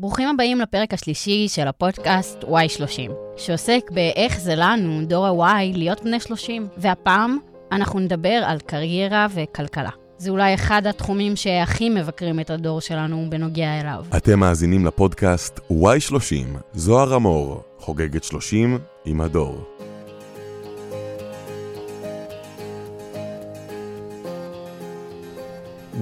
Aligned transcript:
ברוכים 0.00 0.28
הבאים 0.28 0.60
לפרק 0.60 0.94
השלישי 0.94 1.48
של 1.48 1.68
הפודקאסט 1.68 2.44
Y30, 2.44 3.10
שעוסק 3.36 3.90
באיך 3.90 4.40
זה 4.40 4.54
לנו, 4.56 5.04
דור 5.06 5.26
ה-Y, 5.26 5.76
להיות 5.76 6.04
בני 6.04 6.20
30. 6.20 6.68
והפעם 6.76 7.38
אנחנו 7.72 8.00
נדבר 8.00 8.42
על 8.46 8.58
קריירה 8.58 9.26
וכלכלה. 9.34 9.90
זה 10.18 10.30
אולי 10.30 10.54
אחד 10.54 10.86
התחומים 10.86 11.36
שהכי 11.36 11.88
מבקרים 11.88 12.40
את 12.40 12.50
הדור 12.50 12.80
שלנו 12.80 13.26
בנוגע 13.28 13.80
אליו. 13.80 14.04
אתם 14.16 14.40
מאזינים 14.40 14.86
לפודקאסט 14.86 15.60
Y30, 15.72 16.58
זוהר 16.74 17.16
אמור, 17.16 17.62
חוגגת 17.78 18.24
30 18.24 18.78
עם 19.04 19.20
הדור. 19.20 19.79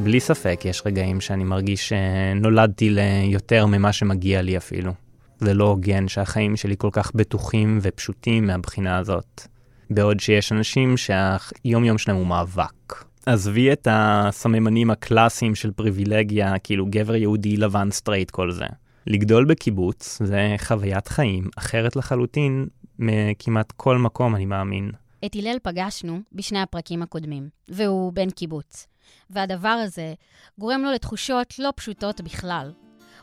בלי 0.02 0.20
ספק 0.20 0.60
יש 0.64 0.82
רגעים 0.86 1.20
שאני 1.20 1.44
מרגיש 1.44 1.88
שנולדתי 1.88 2.90
ליותר 2.90 3.66
ממה 3.66 3.92
שמגיע 3.92 4.42
לי 4.42 4.56
אפילו. 4.56 4.92
זה 5.38 5.54
לא 5.54 5.64
הוגן 5.64 6.08
שהחיים 6.08 6.56
שלי 6.56 6.74
כל 6.78 6.88
כך 6.92 7.12
בטוחים 7.14 7.78
ופשוטים 7.82 8.46
מהבחינה 8.46 8.98
הזאת. 8.98 9.42
בעוד 9.90 10.20
שיש 10.20 10.52
אנשים 10.52 10.96
שהיום 10.96 11.84
יום 11.84 11.98
שלהם 11.98 12.16
הוא 12.16 12.26
מאבק. 12.26 13.04
עזבי 13.26 13.72
את 13.72 13.88
הסממנים 13.90 14.90
הקלאסיים 14.90 15.54
של 15.54 15.70
פריבילגיה, 15.70 16.58
כאילו 16.58 16.86
גבר 16.90 17.14
יהודי 17.16 17.56
לבן 17.56 17.90
סטרייט 17.90 18.30
כל 18.30 18.50
זה. 18.50 18.66
לגדול 19.06 19.44
בקיבוץ 19.44 20.22
זה 20.24 20.54
חוויית 20.58 21.08
חיים 21.08 21.48
אחרת 21.56 21.96
לחלוטין 21.96 22.66
מכמעט 22.98 23.72
כל 23.76 23.98
מקום, 23.98 24.34
אני 24.34 24.46
מאמין. 24.46 24.90
את 25.24 25.36
הלל 25.36 25.56
פגשנו 25.62 26.20
בשני 26.32 26.60
הפרקים 26.60 27.02
הקודמים, 27.02 27.48
והוא 27.68 28.12
בן 28.12 28.30
קיבוץ. 28.30 28.86
והדבר 29.30 29.68
הזה 29.68 30.14
גורם 30.58 30.82
לו 30.82 30.92
לתחושות 30.92 31.58
לא 31.58 31.72
פשוטות 31.76 32.20
בכלל. 32.20 32.72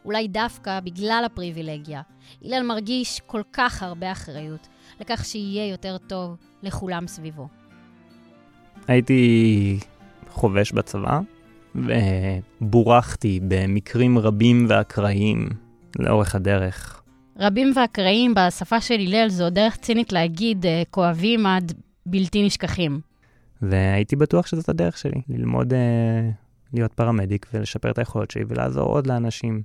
אולי 0.06 0.28
דווקא 0.28 0.80
בגלל 0.80 1.24
הפריבילגיה. 1.26 2.02
הלל 2.44 2.64
מרגיש 2.64 3.22
כל 3.26 3.42
כך 3.54 3.84
הרבה 3.84 4.12
אחריות 4.12 4.68
לכך 5.02 5.26
שיהיה 5.26 5.72
יותר 5.72 5.98
טוב 5.98 6.36
לכולם 6.64 7.08
סביבו. 7.08 7.48
הייתי 8.88 9.80
חובש 10.30 10.72
בצבא, 10.72 11.20
ובורחתי 11.76 13.40
במקרים 13.48 14.20
רבים 14.20 14.66
ואקראיים 14.70 15.50
לאורך 16.00 16.36
הדרך. 16.36 17.02
רבים 17.40 17.72
ואקראיים 17.76 18.34
בשפה 18.34 18.82
של 18.82 19.00
הלל 19.00 19.30
זו 19.30 19.50
דרך 19.50 19.76
צינית 19.76 20.14
להגיד 20.14 20.66
אה, 20.66 20.84
כואבים 20.90 21.46
עד 21.46 21.74
בלתי 22.06 22.46
נשכחים. 22.46 23.00
והייתי 23.62 24.16
בטוח 24.16 24.48
שזאת 24.48 24.70
הדרך 24.70 24.98
שלי, 24.98 25.22
ללמוד 25.30 25.74
אה, 25.74 26.30
להיות 26.74 26.94
פרמדיק 26.94 27.46
ולשפר 27.54 27.92
את 27.92 27.98
היכולות 27.98 28.32
שלי 28.32 28.44
ולעזור 28.48 28.90
עוד 28.90 29.08
לאנשים. 29.08 29.62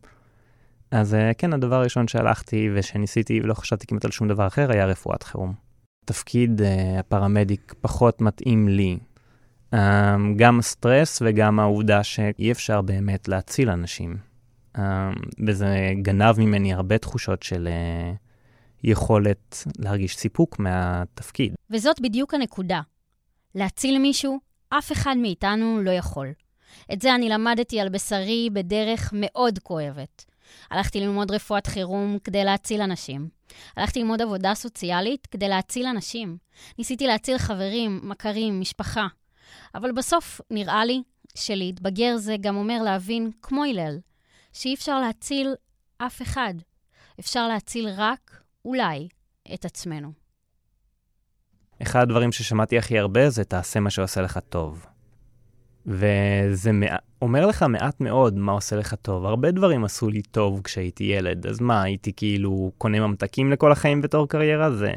אז 0.91 1.14
אה, 1.14 1.34
כן, 1.38 1.52
הדבר 1.52 1.77
הראשון 1.77 2.08
שהלכתי 2.08 2.70
ושניסיתי 2.74 3.41
ולא 3.42 3.55
חשבתי 3.55 3.86
כמעט 3.86 4.05
על 4.05 4.10
שום 4.10 4.28
דבר 4.28 4.47
אחר 4.47 4.72
היה 4.72 4.86
רפואת 4.86 5.22
חירום. 5.22 5.55
תפקיד 6.05 6.62
אה, 6.62 6.98
הפרמדיק 6.98 7.74
פחות 7.80 8.20
מתאים 8.20 8.69
לי. 8.69 8.98
אה, 9.74 10.16
גם 10.36 10.58
הסטרס 10.58 11.22
וגם 11.27 11.60
העובדה 11.60 12.02
שאי 12.04 12.52
אפשר 12.52 12.82
באמת 12.82 13.28
להציל 13.28 13.70
אנשים. 13.70 14.16
אה, 14.78 15.10
וזה 15.47 15.92
גנב 16.02 16.38
ממני 16.38 16.75
הרבה 16.75 16.98
תחושות 16.98 17.42
של... 17.42 17.69
אה, 17.69 18.12
יכולת 18.84 19.66
להרגיש 19.78 20.16
סיפוק 20.16 20.58
מהתפקיד. 20.58 21.54
וזאת 21.70 22.00
בדיוק 22.00 22.34
הנקודה. 22.34 22.80
להציל 23.54 23.98
מישהו, 23.98 24.38
אף 24.68 24.92
אחד 24.92 25.14
מאיתנו 25.16 25.82
לא 25.82 25.90
יכול. 25.90 26.32
את 26.92 27.02
זה 27.02 27.14
אני 27.14 27.28
למדתי 27.28 27.80
על 27.80 27.88
בשרי 27.88 28.50
בדרך 28.52 29.10
מאוד 29.12 29.58
כואבת. 29.58 30.24
הלכתי 30.70 31.00
ללמוד 31.00 31.30
רפואת 31.30 31.66
חירום 31.66 32.18
כדי 32.24 32.44
להציל 32.44 32.80
אנשים. 32.80 33.28
הלכתי 33.76 34.00
ללמוד 34.00 34.22
עבודה 34.22 34.54
סוציאלית 34.54 35.26
כדי 35.26 35.48
להציל 35.48 35.86
אנשים. 35.86 36.36
ניסיתי 36.78 37.06
להציל 37.06 37.38
חברים, 37.38 38.00
מכרים, 38.02 38.60
משפחה. 38.60 39.06
אבל 39.75 39.92
בסוף 39.92 40.41
נראה 40.50 40.84
לי 40.84 41.02
שלהתבגר 41.34 42.16
זה 42.16 42.36
גם 42.41 42.56
אומר 42.56 42.82
להבין, 42.82 43.30
כמו 43.42 43.64
הלל, 43.64 43.98
שאי 44.52 44.75
אפשר 44.75 45.00
להציל 45.00 45.54
אף 45.98 46.22
אחד. 46.22 46.54
אפשר 47.20 47.48
להציל 47.48 47.88
רק, 47.96 48.42
אולי, 48.64 49.08
את 49.54 49.64
עצמנו. 49.64 50.12
אחד 51.82 52.02
הדברים 52.02 52.32
ששמעתי 52.32 52.78
הכי 52.78 52.98
הרבה 52.98 53.30
זה 53.30 53.44
תעשה 53.44 53.80
מה 53.80 53.91
שעושה 53.91 54.20
לך 54.20 54.38
טוב. 54.48 54.86
וזה 55.86 56.72
מע... 56.72 56.96
אומר 57.22 57.46
לך 57.46 57.62
מעט 57.62 58.00
מאוד 58.00 58.38
מה 58.38 58.52
עושה 58.52 58.76
לך 58.76 58.94
טוב. 59.02 59.24
הרבה 59.24 59.50
דברים 59.50 59.84
עשו 59.84 60.08
לי 60.08 60.22
טוב 60.22 60.60
כשהייתי 60.64 61.04
ילד, 61.04 61.46
אז 61.46 61.60
מה, 61.60 61.82
הייתי 61.82 62.12
כאילו 62.16 62.72
קונה 62.78 63.00
ממתקים 63.00 63.52
לכל 63.52 63.72
החיים 63.72 64.02
בתור 64.02 64.28
קריירה? 64.28 64.70
זה, 64.70 64.92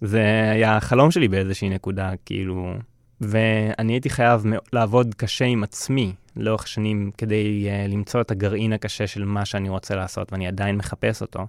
זה 0.00 0.50
היה 0.52 0.76
החלום 0.76 1.10
שלי 1.10 1.28
באיזושהי 1.28 1.68
נקודה, 1.68 2.10
כאילו... 2.24 2.74
ואני 3.20 3.92
הייתי 3.92 4.10
חייב 4.10 4.44
לעבוד 4.72 5.14
קשה 5.14 5.44
עם 5.44 5.62
עצמי 5.62 6.12
לאורך 6.36 6.68
שנים 6.68 7.10
כדי 7.18 7.68
uh, 7.68 7.92
למצוא 7.92 8.20
את 8.20 8.30
הגרעין 8.30 8.72
הקשה 8.72 9.06
של 9.06 9.24
מה 9.24 9.44
שאני 9.44 9.68
רוצה 9.68 9.96
לעשות, 9.96 10.32
ואני 10.32 10.46
עדיין 10.46 10.76
מחפש 10.76 11.22
אותו. 11.22 11.46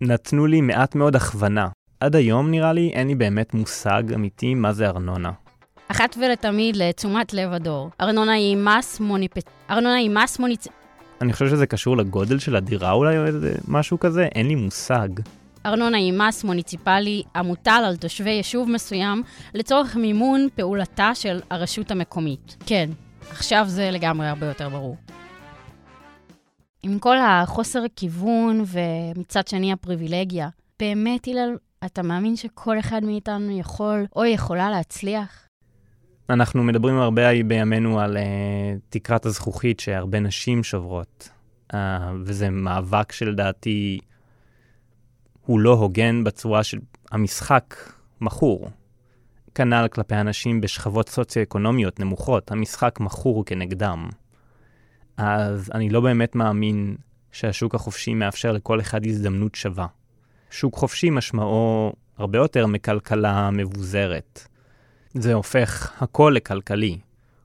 נתנו 0.00 0.46
לי 0.46 0.60
מעט 0.60 0.94
מאוד 0.94 1.16
הכוונה 1.16 1.68
עד 2.00 2.16
היום 2.16 2.50
נראה 2.50 2.72
לי 2.72 2.90
אין 2.94 3.08
לי 3.08 3.14
באמת 3.14 3.54
מושג 3.54 4.02
אמיתי 4.14 4.54
מה 4.54 4.72
זה 4.72 4.86
ארנונה. 4.86 5.30
אחת 5.88 6.16
ולתמיד 6.20 6.76
לתשומת 6.76 7.32
לב 7.32 7.52
הדור. 7.52 7.90
ארנונה 8.00 8.32
היא 8.32 8.56
מס 8.56 9.00
מוניפ... 9.00 9.32
ארנונה 9.70 9.94
היא 9.94 10.10
מס 10.10 10.38
מוניצ... 10.38 10.66
אני 11.20 11.32
חושב 11.32 11.48
שזה 11.48 11.66
קשור 11.66 11.96
לגודל 11.96 12.38
של 12.38 12.56
הדירה 12.56 12.92
אולי 12.92 13.18
או 13.18 13.26
איזה 13.26 13.54
משהו 13.68 13.98
כזה, 13.98 14.28
אין 14.34 14.48
לי 14.48 14.54
מושג. 14.54 15.08
ארנונה 15.66 15.96
היא 15.96 16.12
מס 16.12 16.44
מוניציפלי 16.44 17.22
המוטל 17.34 17.82
על 17.86 17.96
תושבי 17.96 18.30
יישוב 18.30 18.70
מסוים 18.70 19.22
לצורך 19.54 19.96
מימון 19.96 20.48
פעולתה 20.54 21.10
של 21.14 21.40
הרשות 21.50 21.90
המקומית. 21.90 22.56
כן, 22.66 22.90
עכשיו 23.30 23.64
זה 23.68 23.90
לגמרי 23.90 24.26
הרבה 24.26 24.46
יותר 24.46 24.68
ברור. 24.68 24.96
עם 26.82 26.98
כל 26.98 27.16
החוסר 27.18 27.82
כיוון 27.96 28.64
ומצד 28.66 29.48
שני 29.48 29.72
הפריבילגיה, 29.72 30.48
באמת, 30.80 31.28
הלל, 31.28 31.56
אתה 31.84 32.02
מאמין 32.02 32.36
שכל 32.36 32.78
אחד 32.78 33.04
מאיתנו 33.04 33.58
יכול 33.58 34.06
או 34.16 34.24
יכולה 34.24 34.70
להצליח? 34.70 35.48
אנחנו 36.30 36.64
מדברים 36.64 36.98
הרבה 36.98 37.22
בימינו 37.42 38.00
על 38.00 38.16
uh, 38.16 38.20
תקרת 38.88 39.26
הזכוכית 39.26 39.80
שהרבה 39.80 40.20
נשים 40.20 40.64
שוברות, 40.64 41.28
uh, 41.72 41.76
וזה 42.24 42.50
מאבק 42.50 43.12
שלדעתי 43.12 43.98
הוא 45.46 45.60
לא 45.60 45.72
הוגן 45.72 46.24
בצורה 46.24 46.64
של 46.64 46.78
המשחק 47.10 47.74
מכור. 48.20 48.70
כנ"ל 49.54 49.88
כלפי 49.88 50.14
אנשים 50.14 50.60
בשכבות 50.60 51.08
סוציו-אקונומיות 51.08 52.00
נמוכות, 52.00 52.50
המשחק 52.50 53.00
מכור 53.00 53.44
כנגדם. 53.44 54.08
אז 55.16 55.70
אני 55.74 55.88
לא 55.88 56.00
באמת 56.00 56.34
מאמין 56.34 56.96
שהשוק 57.32 57.74
החופשי 57.74 58.14
מאפשר 58.14 58.52
לכל 58.52 58.80
אחד 58.80 59.06
הזדמנות 59.06 59.54
שווה. 59.54 59.86
שוק 60.50 60.74
חופשי 60.74 61.10
משמעו 61.10 61.92
הרבה 62.18 62.38
יותר 62.38 62.66
מכלכלה 62.66 63.50
מבוזרת. 63.50 64.46
זה 65.14 65.34
הופך 65.34 66.02
הכל 66.02 66.32
לכלכלי, 66.36 66.98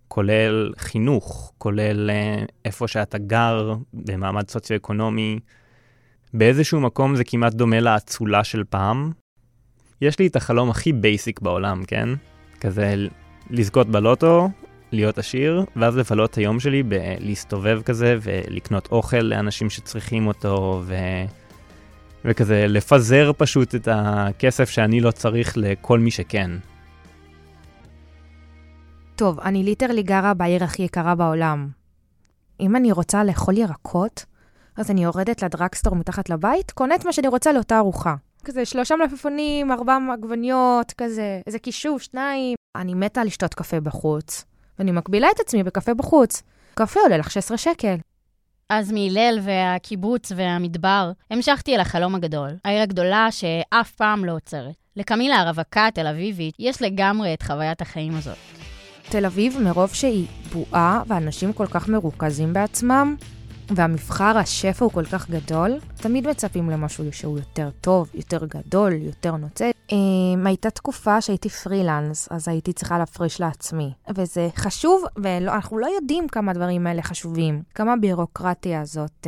כולל 0.08 0.74
חינוך, 0.78 1.54
כולל 1.58 2.10
אה, 2.10 2.46
איפה 2.66 2.88
שאתה 2.88 3.18
גר 3.18 3.74
במעמד 3.94 4.50
סוציו-אקונומי. 4.50 5.40
באיזשהו 6.34 6.82
מקום 6.82 7.16
זה 7.16 7.24
כמעט 7.24 7.54
דומה 7.54 7.80
לאצולה 7.80 8.44
של 8.44 8.64
פעם. 8.70 9.12
יש 10.02 10.20
לי 10.20 10.28
את 10.28 10.36
החלום 10.36 10.70
הכי 10.70 10.94
basic 10.94 11.40
בעולם, 11.40 11.84
כן? 11.88 12.10
כזה 12.60 12.96
לזכות 13.50 13.90
בלוטו, 13.90 14.50
להיות 14.92 15.18
עשיר, 15.18 15.66
ואז 15.76 15.98
לבלות 15.98 16.32
את 16.32 16.36
היום 16.36 16.60
שלי 16.60 16.84
בלהסתובב 16.84 17.82
כזה 17.86 18.18
ולקנות 18.22 18.88
אוכל 18.92 19.18
לאנשים 19.18 19.70
שצריכים 19.70 20.28
אותו, 20.28 20.82
ו... 20.86 20.96
וכזה 22.26 22.66
לפזר 22.68 23.32
פשוט 23.38 23.76
את 23.76 23.88
הכסף 23.92 24.70
שאני 24.70 25.02
לא 25.02 25.12
צריך 25.12 25.54
לכל 25.58 26.00
מי 26.00 26.12
שכן. 26.12 26.52
טוב, 29.16 29.40
אני 29.40 29.64
literally 29.64 30.04
גרה 30.04 30.34
בעיר 30.34 30.64
הכי 30.64 30.84
יקרה 30.84 31.16
בעולם. 31.16 31.68
אם 32.60 32.76
אני 32.76 32.92
רוצה 32.92 33.24
לאכול 33.24 33.58
ירקות, 33.58 34.26
אז 34.78 34.92
אני 34.92 35.04
יורדת 35.04 35.44
לדרקסטור 35.44 35.96
מתחת 35.96 36.30
לבית, 36.30 36.72
קונה 36.72 36.96
את 36.96 37.06
מה 37.06 37.14
שאני 37.14 37.28
רוצה 37.28 37.52
לאותה 37.54 37.78
ארוחה. 37.78 38.16
כזה 38.46 38.66
שלושה 38.66 38.96
מלפפונים, 38.96 39.72
ארבע 39.72 39.98
עגבניות, 40.14 40.92
כזה, 40.98 41.42
איזה 41.48 41.60
קישור, 41.60 42.00
שניים. 42.00 42.56
אני 42.76 42.94
מתה 42.94 43.24
לשתות 43.24 43.54
קפה 43.54 43.80
בחוץ, 43.80 44.46
ואני 44.80 44.92
מקבילה 44.92 45.28
את 45.36 45.40
עצמי 45.40 45.64
בקפה 45.64 45.94
בחוץ. 45.94 46.44
קפה 46.74 47.00
עולה 47.00 47.18
לך 47.18 47.32
16 47.32 47.58
שקל. 47.58 47.96
אז 48.76 48.92
מהלל 48.92 49.40
והקיבוץ 49.44 50.32
והמדבר, 50.36 51.12
המשכתי 51.32 51.76
אל 51.76 51.80
החלום 51.80 52.16
הגדול, 52.16 52.50
העיר 52.66 52.82
הגדולה 52.82 53.28
שאף 53.32 53.92
פעם 53.92 54.26
לא 54.26 54.32
עוצרת. 54.32 54.76
לקמילה 54.96 55.36
הרווקה 55.36 55.88
התל 55.88 56.08
אביבית 56.08 56.56
יש 56.60 56.82
לגמרי 56.82 57.34
את 57.34 57.42
חוויית 57.44 57.82
החיים 57.82 58.16
הזאת. 58.16 58.38
תל 59.10 59.26
אביב, 59.26 59.58
מרוב 59.62 59.94
שהיא 59.94 60.28
בועה 60.54 61.02
ואנשים 61.08 61.54
כל 61.54 61.68
כך 61.68 61.90
מרוכזים 61.90 62.54
בעצמם, 62.54 63.16
והמבחר, 63.70 64.38
השפע 64.38 64.86
הוא 64.86 64.92
כל 64.92 65.06
כך 65.06 65.30
גדול, 65.30 65.80
תמיד 65.96 66.28
מצפים 66.28 66.70
למשהו 66.70 67.14
שהוא 67.14 67.38
יותר 67.38 67.70
טוב, 67.82 68.10
יותר 68.14 68.46
גדול, 68.46 68.94
יותר 68.94 69.36
נוצץ. 69.36 69.73
הייתה 70.46 70.70
תקופה 70.70 71.22
שהייתי 71.22 71.50
פרילנס, 71.50 72.28
אז 72.32 72.48
הייתי 72.48 72.74
צריכה 72.74 72.98
להפריש 72.98 73.42
לעצמי. 73.42 73.94
וזה 74.16 74.50
חשוב, 74.56 75.04
ואנחנו 75.16 75.78
לא 75.78 75.88
יודעים 75.96 76.28
כמה 76.28 76.52
הדברים 76.52 76.88
האלה 76.88 77.02
חשובים, 77.02 77.64
כמה 77.76 77.94
הבירוקרטיה 77.94 78.82
הזאת 78.82 79.28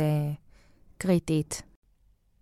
קריטית. 0.98 1.62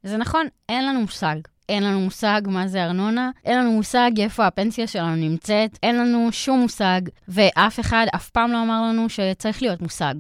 זה 0.03 0.17
נכון, 0.17 0.47
אין 0.69 0.87
לנו 0.87 1.01
מושג. 1.01 1.37
אין 1.69 1.83
לנו 1.85 2.01
מושג 2.01 2.43
מה 2.47 2.69
זה 2.69 2.85
ארנונה, 2.85 3.31
אין 3.45 3.59
לנו 3.59 3.73
מושג 3.73 4.11
איפה 4.19 4.47
הפנסיה 4.47 4.87
שלנו 4.87 5.17
נמצאת, 5.17 5.79
אין 5.83 5.99
לנו 5.99 6.33
שום 6.33 6.61
מושג, 6.61 7.01
ואף 7.29 7.81
אחד 7.81 8.07
אף 8.15 8.31
פעם 8.31 8.53
לא 8.53 8.63
אמר 8.63 8.83
לנו 8.83 9.09
שצריך 9.09 9.63
להיות 9.63 9.83
מושג. 9.83 10.15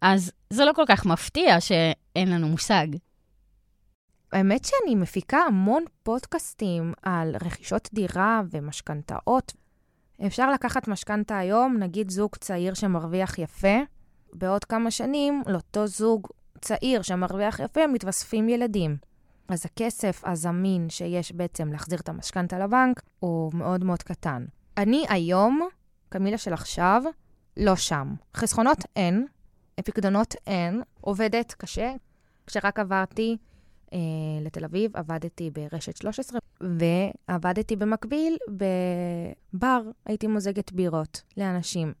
אז 0.00 0.32
זה 0.50 0.64
לא 0.64 0.72
כל 0.72 0.84
כך 0.88 1.06
מפתיע 1.06 1.60
שאין 1.60 2.30
לנו 2.30 2.48
מושג. 2.48 2.86
האמת 4.32 4.64
שאני 4.64 4.94
מפיקה 4.94 5.38
המון 5.38 5.84
פודקאסטים 6.02 6.92
על 7.02 7.36
רכישות 7.44 7.88
דירה 7.92 8.42
ומשכנתאות. 8.50 9.52
אפשר 10.26 10.50
לקחת 10.50 10.88
משכנתה 10.88 11.38
היום, 11.38 11.76
נגיד 11.78 12.10
זוג 12.10 12.36
צעיר 12.36 12.74
שמרוויח 12.74 13.38
יפה, 13.38 13.76
בעוד 14.32 14.64
כמה 14.64 14.90
שנים 14.90 15.42
לאותו 15.46 15.86
זוג 15.86 16.26
צעיר 16.60 17.02
שמרוויח 17.02 17.60
יפה 17.60 17.86
מתווספים 17.86 18.48
ילדים. 18.48 18.96
אז 19.48 19.66
הכסף 19.66 20.22
הזמין 20.24 20.90
שיש 20.90 21.32
בעצם 21.32 21.72
להחזיר 21.72 21.98
את 21.98 22.08
המשכנתה 22.08 22.58
לבנק 22.58 23.02
הוא 23.20 23.50
מאוד 23.54 23.84
מאוד 23.84 24.02
קטן. 24.02 24.44
אני 24.76 25.04
היום, 25.08 25.68
קמילה 26.08 26.38
של 26.38 26.52
עכשיו, 26.52 27.02
לא 27.56 27.76
שם. 27.76 28.14
חסכונות 28.34 28.78
אין, 28.96 29.26
פיקדונות 29.84 30.34
אין, 30.46 30.82
עובדת 31.00 31.52
קשה. 31.58 31.92
כשרק 32.46 32.78
עברתי 32.78 33.36
אה, 33.92 33.98
לתל 34.40 34.64
אביב, 34.64 34.96
עבדתי 34.96 35.50
ברשת 35.50 35.96
13, 35.96 36.40
ועבדתי 36.60 37.76
במקביל 37.76 38.36
בבר, 38.48 39.80
הייתי 40.06 40.26
מוזגת 40.26 40.72
בירות 40.72 41.22
לאנשים. 41.36 41.92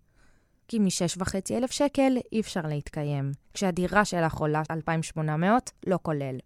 כי 0.68 0.78
מ-6,500 0.78 1.66
שקל 1.70 2.16
אי 2.32 2.40
אפשר 2.40 2.60
להתקיים, 2.64 3.32
כשהדירה 3.54 4.04
שלך 4.04 4.34
עולה 4.34 4.62
2,800, 4.70 5.70
לא 5.86 5.98
כולל. 6.02 6.38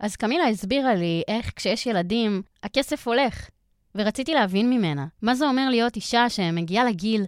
אז 0.00 0.16
קמילה 0.16 0.48
הסבירה 0.48 0.94
לי 0.94 1.22
איך 1.28 1.52
כשיש 1.56 1.86
ילדים, 1.86 2.42
הכסף 2.62 3.08
הולך. 3.08 3.48
ורציתי 3.94 4.34
להבין 4.34 4.70
ממנה, 4.70 5.06
מה 5.22 5.34
זה 5.34 5.46
אומר 5.46 5.68
להיות 5.70 5.96
אישה 5.96 6.28
שמגיעה 6.28 6.84
לגיל 6.84 7.24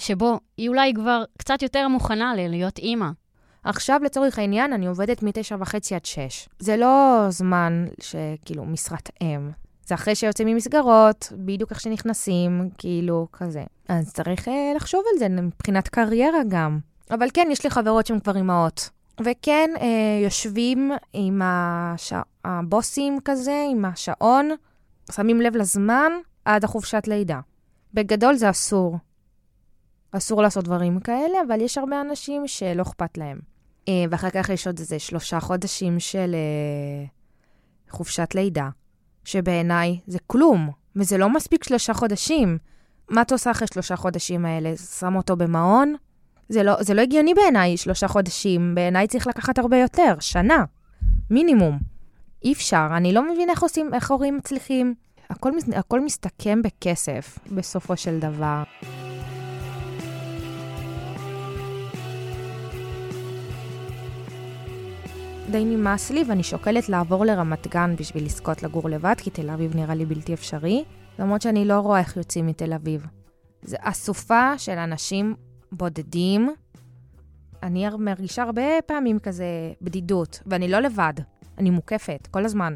שבו 0.00 0.40
היא 0.56 0.68
אולי 0.68 0.92
כבר 0.94 1.24
קצת 1.38 1.62
יותר 1.62 1.88
מוכנה 1.88 2.34
להיות 2.34 2.78
אימא. 2.78 3.10
עכשיו, 3.64 4.00
לצורך 4.04 4.38
העניין, 4.38 4.72
אני 4.72 4.86
עובדת 4.86 5.22
מתשע 5.22 5.56
וחצי 5.60 5.94
עד 5.94 6.04
שש. 6.04 6.48
זה 6.58 6.76
לא 6.76 7.26
זמן 7.28 7.86
שכאילו 8.00 8.64
משרת 8.64 9.10
אם. 9.20 9.50
זה 9.86 9.94
אחרי 9.94 10.14
שיוצאים 10.14 10.48
ממסגרות, 10.48 11.32
בדיוק 11.36 11.70
איך 11.70 11.80
שנכנסים, 11.80 12.70
כאילו, 12.78 13.28
כזה. 13.32 13.64
אז 13.88 14.12
צריך 14.12 14.48
אה, 14.48 14.72
לחשוב 14.76 15.02
על 15.12 15.18
זה 15.18 15.28
מבחינת 15.28 15.88
קריירה 15.88 16.40
גם. 16.48 16.78
אבל 17.10 17.28
כן, 17.34 17.48
יש 17.50 17.64
לי 17.64 17.70
חברות 17.70 18.06
שהן 18.06 18.20
כבר 18.20 18.36
אימהות. 18.36 18.90
וכן, 19.20 19.70
אה, 19.80 20.20
יושבים 20.24 20.92
עם 21.12 21.42
הש... 21.44 22.12
הבוסים 22.44 23.18
כזה, 23.24 23.66
עם 23.70 23.84
השעון, 23.84 24.50
שמים 25.12 25.40
לב 25.40 25.56
לזמן 25.56 26.12
עד 26.44 26.64
החופשת 26.64 27.02
לידה. 27.06 27.40
בגדול 27.94 28.34
זה 28.34 28.50
אסור. 28.50 28.98
אסור 30.12 30.42
לעשות 30.42 30.64
דברים 30.64 31.00
כאלה, 31.00 31.38
אבל 31.46 31.60
יש 31.60 31.78
הרבה 31.78 32.00
אנשים 32.00 32.46
שלא 32.46 32.82
אכפת 32.82 33.18
להם. 33.18 33.51
אה, 33.88 34.04
ואחר 34.10 34.30
כך 34.30 34.48
יש 34.48 34.66
עוד 34.66 34.78
איזה 34.78 34.98
שלושה 34.98 35.40
חודשים 35.40 36.00
של 36.00 36.34
אה, 36.34 37.06
חופשת 37.90 38.34
לידה, 38.34 38.68
שבעיניי 39.24 39.98
זה 40.06 40.18
כלום, 40.26 40.70
וזה 40.96 41.18
לא 41.18 41.30
מספיק 41.30 41.64
שלושה 41.64 41.94
חודשים. 41.94 42.58
מה 43.10 43.22
את 43.22 43.32
עושה 43.32 43.50
אחרי 43.50 43.68
שלושה 43.72 43.96
חודשים 43.96 44.44
האלה? 44.44 44.76
שם 44.76 45.16
אותו 45.16 45.36
במעון? 45.36 45.94
זה 46.48 46.62
לא, 46.62 46.82
זה 46.82 46.94
לא 46.94 47.00
הגיוני 47.00 47.34
בעיניי, 47.34 47.76
שלושה 47.76 48.08
חודשים. 48.08 48.74
בעיניי 48.74 49.06
צריך 49.06 49.26
לקחת 49.26 49.58
הרבה 49.58 49.76
יותר, 49.76 50.14
שנה, 50.20 50.64
מינימום. 51.30 51.78
אי 52.44 52.52
אפשר, 52.52 52.88
אני 52.96 53.12
לא 53.12 53.32
מבינה 53.32 53.52
איך 53.52 53.62
עושים, 53.62 53.94
איך 53.94 54.10
הורים 54.10 54.36
מצליחים. 54.36 54.94
הכל, 55.30 55.50
הכל 55.76 56.00
מסתכם 56.00 56.62
בכסף, 56.62 57.38
בסופו 57.52 57.96
של 57.96 58.18
דבר. 58.18 58.62
די 65.52 65.64
נמאס 65.64 66.10
לי 66.10 66.24
ואני 66.28 66.42
שוקלת 66.42 66.88
לעבור 66.88 67.24
לרמת 67.24 67.66
גן 67.66 67.96
בשביל 67.98 68.24
לזכות 68.24 68.62
לגור 68.62 68.88
לבד, 68.88 69.14
כי 69.18 69.30
תל 69.30 69.50
אביב 69.50 69.76
נראה 69.76 69.94
לי 69.94 70.04
בלתי 70.06 70.34
אפשרי, 70.34 70.84
למרות 71.18 71.42
שאני 71.42 71.64
לא 71.64 71.80
רואה 71.80 71.98
איך 71.98 72.16
יוצאים 72.16 72.46
מתל 72.46 72.72
אביב. 72.72 73.06
זה 73.62 73.76
אסופה 73.80 74.58
של 74.58 74.78
אנשים 74.78 75.34
בודדים. 75.72 76.54
אני 77.62 77.86
מרגישה 77.98 78.42
הרבה 78.42 78.62
פעמים 78.86 79.18
כזה 79.18 79.44
בדידות, 79.82 80.40
ואני 80.46 80.68
לא 80.68 80.78
לבד, 80.78 81.14
אני 81.58 81.70
מוקפת 81.70 82.28
כל 82.30 82.44
הזמן. 82.44 82.74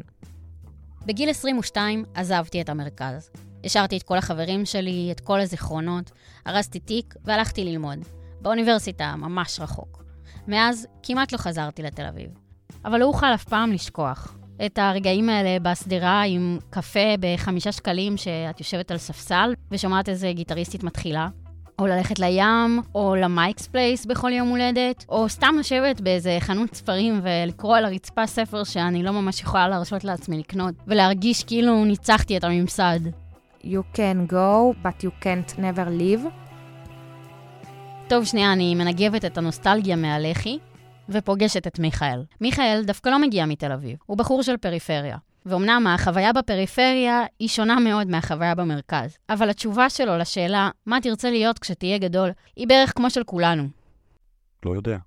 בגיל 1.05 1.29
22 1.29 2.03
עזבתי 2.13 2.61
את 2.61 2.69
המרכז. 2.69 3.29
השארתי 3.63 3.97
את 3.97 4.03
כל 4.03 4.17
החברים 4.17 4.65
שלי, 4.65 5.09
את 5.11 5.19
כל 5.19 5.39
הזיכרונות, 5.39 6.11
ארזתי 6.47 6.79
תיק 6.79 7.15
והלכתי 7.25 7.63
ללמוד. 7.63 7.99
באוניברסיטה, 8.41 9.15
ממש 9.17 9.59
רחוק. 9.59 10.03
מאז 10.47 10.87
כמעט 11.03 11.31
לא 11.31 11.37
חזרתי 11.37 11.83
לתל 11.83 12.05
אביב. 12.05 12.46
אבל 12.87 12.99
לא 12.99 13.05
אוכל 13.05 13.33
אף 13.33 13.43
פעם 13.43 13.71
לשכוח. 13.71 14.37
את 14.65 14.77
הרגעים 14.77 15.29
האלה 15.29 15.59
בסדרה 15.59 16.21
עם 16.21 16.59
קפה 16.69 17.15
בחמישה 17.19 17.71
שקלים 17.71 18.17
שאת 18.17 18.59
יושבת 18.59 18.91
על 18.91 18.97
ספסל 18.97 19.53
ושומעת 19.71 20.09
איזה 20.09 20.31
גיטריסטית 20.31 20.83
מתחילה, 20.83 21.27
או 21.79 21.87
ללכת 21.87 22.19
לים, 22.19 22.81
או 22.95 23.15
ל 23.15 23.22
Mike's 23.22 23.67
Place 23.67 24.05
בכל 24.05 24.31
יום 24.31 24.47
הולדת, 24.49 25.05
או 25.09 25.29
סתם 25.29 25.55
לשבת 25.59 26.01
באיזה 26.01 26.37
חנות 26.39 26.75
ספרים 26.75 27.21
ולקרוא 27.23 27.77
על 27.77 27.85
הרצפה 27.85 28.27
ספר 28.27 28.63
שאני 28.63 29.03
לא 29.03 29.11
ממש 29.11 29.41
יכולה 29.41 29.67
להרשות 29.67 30.03
לעצמי 30.03 30.37
לקנות, 30.37 30.75
ולהרגיש 30.87 31.43
כאילו 31.43 31.85
ניצחתי 31.85 32.37
את 32.37 32.43
הממסד. 32.43 32.99
You 33.63 33.97
can 33.97 34.31
go, 34.31 34.75
but 34.83 35.03
you 35.03 35.23
can't 35.23 35.57
never 35.57 35.99
leave. 35.99 36.27
טוב, 38.07 38.25
שנייה, 38.25 38.53
אני 38.53 38.75
מנגבת 38.75 39.25
את 39.25 39.37
הנוסטלגיה 39.37 39.95
מהלחי, 39.95 40.57
ופוגשת 41.09 41.67
את 41.67 41.79
מיכאל. 41.79 42.23
מיכאל 42.41 42.83
דווקא 42.85 43.09
לא 43.09 43.21
מגיע 43.21 43.45
מתל 43.45 43.71
אביב, 43.71 43.97
הוא 44.05 44.17
בחור 44.17 44.43
של 44.43 44.57
פריפריה. 44.57 45.17
ואומנם 45.45 45.87
החוויה 45.87 46.33
בפריפריה 46.33 47.23
היא 47.39 47.47
שונה 47.47 47.79
מאוד 47.79 48.07
מהחוויה 48.07 48.55
במרכז, 48.55 49.17
אבל 49.29 49.49
התשובה 49.49 49.89
שלו 49.89 50.17
לשאלה 50.17 50.69
מה 50.85 51.01
תרצה 51.01 51.31
להיות 51.31 51.59
כשתהיה 51.59 51.97
גדול, 51.97 52.29
היא 52.55 52.67
בערך 52.67 52.93
כמו 52.95 53.09
של 53.09 53.23
כולנו. 53.23 53.67
לא 54.65 54.71
יודע. 54.71 54.97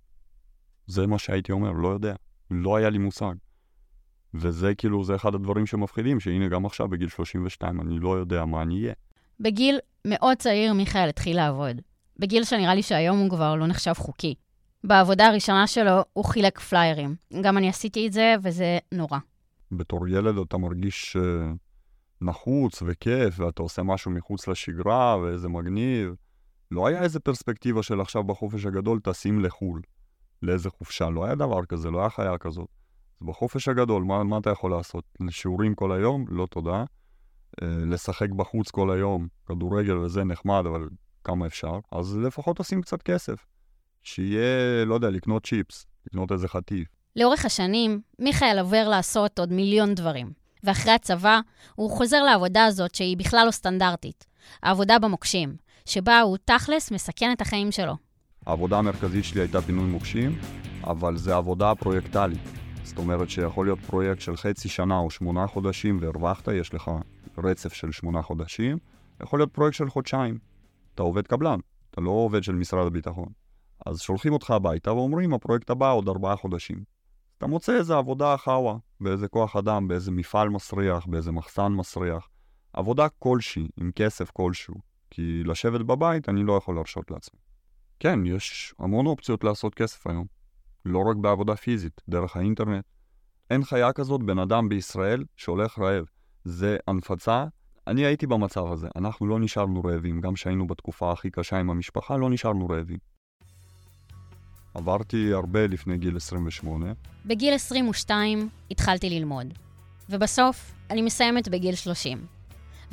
זה 0.87 1.07
מה 1.07 1.19
שהייתי 1.19 1.53
אומר, 1.53 1.73
לא 1.73 1.89
יודע. 1.89 2.15
לא 2.51 2.77
היה 2.77 2.91
לי 2.91 2.99
מושג. 2.99 3.35
וזה 4.35 4.75
כאילו, 4.75 5.05
זה 5.05 5.15
אחד 5.15 5.35
הדברים 5.35 5.67
שמפחידים, 5.67 6.21
שהנה 6.21 6.49
גם 6.49 6.67
עכשיו 6.67 6.89
בגיל 6.89 7.09
32 7.09 7.81
אני 7.81 7.99
לא 7.99 8.17
יודע 8.17 8.45
מה 8.45 8.63
אני 8.63 8.83
אהיה. 8.83 8.93
בגיל 9.41 9.79
מאוד 10.05 10.37
צעיר 10.37 10.73
מיכאל 10.75 11.09
התחיל 11.09 11.37
לעבוד. 11.37 11.81
בגיל 12.19 12.45
שנראה 12.45 12.75
לי 12.75 12.83
שהיום 12.83 13.19
הוא 13.19 13.31
כבר 13.31 13.55
לא 13.55 13.67
נחשב 13.67 13.93
חוקי. 13.93 14.35
בעבודה 14.85 15.27
הראשונה 15.27 15.67
שלו 15.67 16.05
הוא 16.13 16.25
חילק 16.25 16.61
פליירים. 16.61 17.15
גם 17.43 17.59
אני 17.59 17.69
עשיתי 17.69 18.07
את 18.07 18.13
זה, 18.13 18.35
וזה 18.43 18.79
נורא. 18.93 19.19
בתור 19.73 20.09
ילד 20.09 20.39
אתה 20.39 20.57
מרגיש 20.57 21.17
uh, 21.17 21.57
נחוץ 22.21 22.83
וכיף, 22.87 23.41
ואתה 23.41 23.63
עושה 23.63 23.83
משהו 23.83 24.11
מחוץ 24.11 24.49
לשגרה, 24.49 25.19
ואיזה 25.19 25.49
מגניב. 25.49 26.15
לא 26.71 26.87
היה 26.87 27.03
איזה 27.03 27.21
פרספקטיבה 27.21 27.83
של 27.83 28.01
עכשיו 28.01 28.25
בחופש 28.25 28.67
הגדול 28.67 29.01
טסים 29.01 29.41
לחו"ל, 29.41 29.83
לאיזה 30.43 30.71
חופשה. 30.71 31.11
לא 31.11 31.25
היה 31.25 31.35
דבר 31.35 31.65
כזה, 31.65 31.91
לא 31.91 32.01
היה 32.01 32.11
חיה 32.11 32.39
כזאת. 32.39 32.69
אז 33.21 33.27
בחופש 33.27 33.69
הגדול, 33.69 34.03
מה, 34.03 34.25
מה 34.25 34.39
אתה 34.39 34.51
יכול 34.51 34.71
לעשות? 34.71 35.05
שיעורים 35.31 35.75
כל 35.75 35.93
היום? 35.93 36.25
לא 36.29 36.47
תודה. 36.47 36.85
Uh, 37.61 37.65
לשחק 37.65 38.31
בחוץ 38.31 38.71
כל 38.71 38.91
היום, 38.91 39.29
כדורגל 39.47 39.97
וזה 39.97 40.25
נחמד, 40.25 40.63
אבל 40.69 40.89
כמה 41.25 41.47
אפשר? 41.47 41.79
אז 41.93 42.17
לפחות 42.17 42.59
עושים 42.59 42.83
קצת 42.83 43.03
כסף. 43.03 43.47
שיהיה, 44.03 44.85
לא 44.85 44.95
יודע, 44.95 45.11
לקנות 45.11 45.47
צ'יפס, 45.47 45.87
לקנות 46.07 46.33
איזה 46.33 46.49
חטיף. 46.49 46.89
לאורך 47.17 47.45
השנים, 47.45 48.01
מיכאל 48.19 48.59
עובר 48.59 48.89
לעשות 48.89 49.39
עוד 49.39 49.53
מיליון 49.53 49.95
דברים. 49.95 50.33
ואחרי 50.65 50.93
הצבא, 50.93 51.41
הוא 51.75 51.91
חוזר 51.91 52.23
לעבודה 52.23 52.65
הזאת 52.65 52.95
שהיא 52.95 53.17
בכלל 53.17 53.47
לא 53.47 53.51
סטנדרטית. 53.51 54.27
העבודה 54.63 54.99
במוקשים, 54.99 55.57
שבה 55.87 56.21
הוא 56.21 56.37
תכלס 56.45 56.91
מסכן 56.91 57.33
את 57.33 57.41
החיים 57.41 57.73
שלו. 57.73 57.97
העבודה 58.47 58.79
המרכזית 58.79 59.25
שלי 59.25 59.41
הייתה 59.41 59.63
פינוי 59.63 59.85
מוקשים, 59.85 60.39
אבל 60.85 61.17
זה 61.17 61.37
עבודה 61.37 61.75
פרויקטלית. 61.75 62.41
זאת 62.85 62.99
אומרת 62.99 63.31
שיכול 63.31 63.67
להיות 63.67 63.81
פרויקט 63.81 64.21
של 64.21 64.37
חצי 64.37 64.69
שנה 64.69 64.99
או 64.99 65.11
שמונה 65.11 65.47
חודשים 65.47 65.99
והרווחת, 66.01 66.49
יש 66.49 66.75
לך 66.75 66.91
רצף 67.39 67.73
של 67.73 67.93
שמונה 67.93 68.23
חודשים. 68.23 68.79
יכול 69.23 69.39
להיות 69.39 69.53
פרויקט 69.53 69.77
של 69.77 69.91
חודשיים. 69.91 70.39
אתה 70.95 71.03
עובד 71.03 71.27
קבלן, 71.27 71.59
אתה 71.91 72.01
לא 72.01 72.11
עובד 72.11 72.43
של 72.43 72.53
משרד 72.53 72.87
הביטחון. 72.87 73.29
אז 73.87 74.01
שולחים 74.01 74.33
אותך 74.33 74.51
הביתה 74.51 74.93
ואומרים, 74.93 75.35
הפרויקט 75.35 75.71
הבא 75.71 75.93
עוד 75.93 76.09
ארבעה 76.09 76.37
חודשים. 76.37 76.85
אתה 77.39 77.47
מוצא 77.47 77.77
איזה 77.77 77.97
עבודה 77.97 78.37
חאווה, 78.37 78.77
באיזה 79.01 79.29
כוח 79.29 79.57
אדם, 79.57 79.89
באיזה 79.89 80.11
מפעל 80.11 80.49
מסריח, 80.49 81.07
באיזה 81.07 81.33
מחסן 81.33 81.73
מסריח. 81.73 82.29
עבודה 82.73 83.09
כלשהי, 83.19 83.69
עם 83.77 83.91
כסף 83.95 84.31
כלשהו. 84.31 84.75
כי 85.11 85.43
לשבת 85.45 85.81
בבית 85.81 86.29
אני 86.29 86.43
לא 86.43 86.53
יכול 86.53 86.75
להרשות 86.75 87.11
לעצמי. 87.11 87.41
כן, 88.01 88.27
יש 88.27 88.75
המון 88.79 89.07
אופציות 89.07 89.45
לעשות 89.45 89.75
כסף 89.75 90.07
היום. 90.07 90.27
לא 90.85 90.99
רק 91.11 91.17
בעבודה 91.17 91.57
פיזית, 91.57 92.01
דרך 92.09 92.37
האינטרנט. 92.37 92.85
אין 93.51 93.65
חיה 93.65 93.93
כזאת 93.93 94.23
בן 94.23 94.39
אדם 94.39 94.69
בישראל 94.69 95.25
שהולך 95.37 95.79
רעב. 95.79 96.05
זה 96.45 96.77
הנפצה. 96.89 97.45
אני 97.87 98.07
הייתי 98.07 98.27
במצב 98.27 98.73
הזה, 98.73 98.89
אנחנו 98.97 99.27
לא 99.27 99.39
נשארנו 99.41 99.83
רעבים, 99.85 100.21
גם 100.21 100.35
כשהיינו 100.35 100.67
בתקופה 100.67 101.13
הכי 101.13 101.31
קשה 101.31 101.59
עם 101.59 101.71
המשפחה, 101.71 102.17
לא 102.17 102.31
נשארנו 102.31 102.69
רעבים. 102.69 102.99
עברתי 104.75 105.33
הרבה 105.33 105.67
לפני 105.67 105.99
גיל 105.99 106.17
28. 106.17 106.93
בגיל 107.27 107.55
22 107.55 108.49
התחלתי 108.71 109.11
ללמוד, 109.11 109.47
ובסוף 110.11 110.73
אני 110.91 111.03
מסיימת 111.03 111.49
בגיל 111.49 111.75
30. 111.75 112.27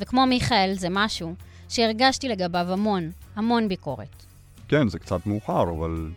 וכמו 0.00 0.26
מיכאל, 0.26 0.74
זה 0.74 0.88
משהו 0.90 1.34
שהרגשתי 1.68 2.28
לגביו 2.28 2.72
המון, 2.72 3.10
המון 3.36 3.68
ביקורת. 3.68 4.24
כן, 4.68 4.88
זה 4.88 4.98
קצת 4.98 5.26
מאוחר, 5.26 5.62
אבל 5.62 6.10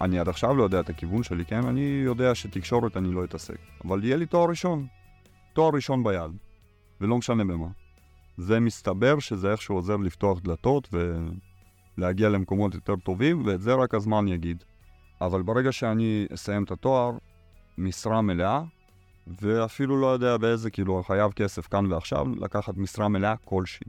אני 0.00 0.18
עד 0.18 0.28
עכשיו 0.28 0.56
לא 0.56 0.62
יודע 0.62 0.80
את 0.80 0.88
הכיוון 0.88 1.22
שלי, 1.22 1.44
כן? 1.44 1.66
אני 1.66 2.00
יודע 2.04 2.34
שתקשורת 2.34 2.96
אני 2.96 3.12
לא 3.12 3.24
אתעסק. 3.24 3.58
אבל 3.84 4.04
יהיה 4.04 4.16
לי 4.16 4.26
תואר 4.26 4.48
ראשון. 4.48 4.86
תואר 5.52 5.70
ראשון 5.74 6.04
ביד. 6.04 6.30
ולא 7.00 7.18
משנה 7.18 7.44
במה. 7.44 7.68
זה 8.36 8.60
מסתבר 8.60 9.18
שזה 9.18 9.52
איכשהו 9.52 9.74
עוזר 9.74 9.96
לפתוח 9.96 10.40
דלתות 10.40 10.88
ולהגיע 11.98 12.28
למקומות 12.28 12.74
יותר 12.74 12.96
טובים, 12.96 13.46
ואת 13.46 13.60
זה 13.60 13.74
רק 13.74 13.94
הזמן 13.94 14.28
יגיד. 14.28 14.64
אבל 15.20 15.42
ברגע 15.42 15.72
שאני 15.72 16.26
אסיים 16.34 16.64
את 16.64 16.70
התואר, 16.70 17.10
משרה 17.78 18.22
מלאה, 18.22 18.62
ואפילו 19.40 20.00
לא 20.00 20.06
יודע 20.06 20.36
באיזה, 20.36 20.70
כאילו, 20.70 21.02
חייב 21.02 21.32
כסף 21.32 21.66
כאן 21.66 21.92
ועכשיו, 21.92 22.26
לקחת 22.36 22.76
משרה 22.76 23.08
מלאה 23.08 23.34
כלשהי. 23.44 23.86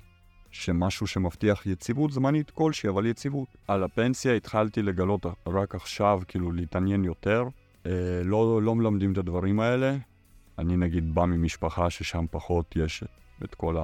שמשהו 0.51 1.07
שמבטיח 1.07 1.65
יציבות 1.65 2.12
זמנית 2.12 2.51
כלשהי, 2.51 2.89
אבל 2.89 3.05
יציבות. 3.05 3.48
על 3.67 3.83
הפנסיה 3.83 4.36
התחלתי 4.36 4.81
לגלות 4.81 5.25
רק 5.48 5.75
עכשיו, 5.75 6.21
כאילו, 6.27 6.51
להתעניין 6.51 7.03
יותר. 7.03 7.43
אה, 7.86 7.91
לא, 8.24 8.62
לא 8.62 8.75
מלמדים 8.75 9.12
את 9.12 9.17
הדברים 9.17 9.59
האלה. 9.59 9.98
אני 10.59 10.77
נגיד 10.77 11.15
בא 11.15 11.25
ממשפחה 11.25 11.89
ששם 11.89 12.25
פחות 12.31 12.75
יש 12.75 13.03
את 13.43 13.55
כל 13.55 13.77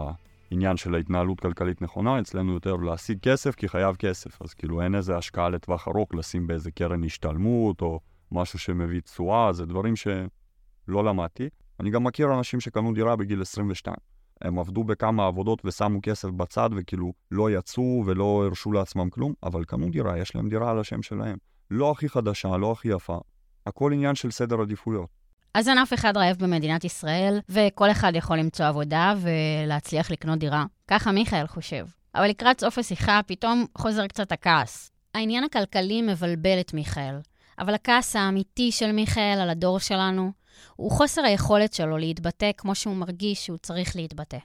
העניין 0.52 0.78
של 0.78 0.96
ההתנהלות 0.96 1.40
כלכלית 1.40 1.82
נכונה, 1.82 2.20
אצלנו 2.20 2.54
יותר 2.54 2.76
להשיג 2.76 3.20
כסף 3.20 3.56
כי 3.56 3.68
חייב 3.68 3.96
כסף. 3.96 4.42
אז 4.42 4.54
כאילו 4.54 4.82
אין 4.82 4.96
איזה 4.96 5.18
השקעה 5.18 5.50
לטווח 5.50 5.88
ארוך 5.88 6.16
לשים 6.16 6.48
באיזה 6.48 6.72
קרן 6.72 7.04
השתלמות 7.04 7.82
או 7.82 8.00
משהו 8.32 8.60
שמביא 8.60 9.02
תשואה, 9.02 9.54
זה 9.54 9.66
דברים 9.66 9.96
שלא 9.96 11.04
למדתי. 11.04 11.50
אני 11.80 11.90
גם 11.90 12.04
מכיר 12.04 12.34
אנשים 12.38 12.60
שקנו 12.60 12.94
דירה 12.94 13.16
בגיל 13.16 13.42
22. 13.42 13.96
הם 14.42 14.60
עבדו 14.60 14.84
בכמה 14.84 15.28
עבודות 15.28 15.66
ושמו 15.66 16.00
כסף 16.04 16.30
בצד 16.30 16.70
וכאילו 16.76 17.14
לא 17.32 17.52
יצאו 17.52 18.04
ולא 18.06 18.44
הרשו 18.46 18.72
לעצמם 18.72 19.10
כלום, 19.10 19.34
אבל 19.44 19.64
קנו 19.64 19.90
דירה, 19.90 20.18
יש 20.20 20.36
להם 20.36 20.50
דירה 20.50 20.72
על 20.72 20.80
השם 20.80 21.02
שלהם. 21.02 21.38
לא 21.72 21.92
הכי 21.92 22.10
חדשה, 22.10 22.58
לא 22.58 22.72
הכי 22.72 22.88
יפה. 22.88 23.20
הכל 23.66 23.94
עניין 23.94 24.16
של 24.16 24.32
סדר 24.32 24.62
עדיפויות. 24.62 25.10
אז 25.56 25.70
אין 25.70 25.78
אף 25.78 25.94
אחד 25.94 26.18
רעב 26.18 26.36
במדינת 26.40 26.84
ישראל, 26.84 27.40
וכל 27.50 27.92
אחד 27.92 28.12
יכול 28.16 28.38
למצוא 28.38 28.66
עבודה 28.66 29.14
ולהצליח 29.22 30.12
לקנות 30.12 30.40
דירה. 30.40 30.66
ככה 30.88 31.12
מיכאל 31.12 31.48
חושב. 31.48 31.86
אבל 32.16 32.28
לקראת 32.28 32.60
סוף 32.60 32.78
השיחה 32.78 33.20
פתאום 33.28 33.66
חוזר 33.78 34.08
קצת 34.08 34.32
הכעס. 34.32 34.92
העניין 35.14 35.44
הכלכלי 35.44 36.02
מבלבל 36.02 36.60
את 36.60 36.74
מיכאל, 36.74 37.16
אבל 37.60 37.74
הכעס 37.74 38.16
האמיתי 38.16 38.72
של 38.72 38.92
מיכאל 38.92 39.40
על 39.42 39.50
הדור 39.50 39.80
שלנו 39.80 40.32
הוא 40.76 40.92
חוסר 40.92 41.22
היכולת 41.22 41.74
שלו 41.74 41.98
להתבטא 41.98 42.52
כמו 42.58 42.76
שהוא 42.76 42.96
מרגיש 42.96 43.46
שהוא 43.46 43.58
צריך 43.58 43.96
להתבטא. 43.96 44.40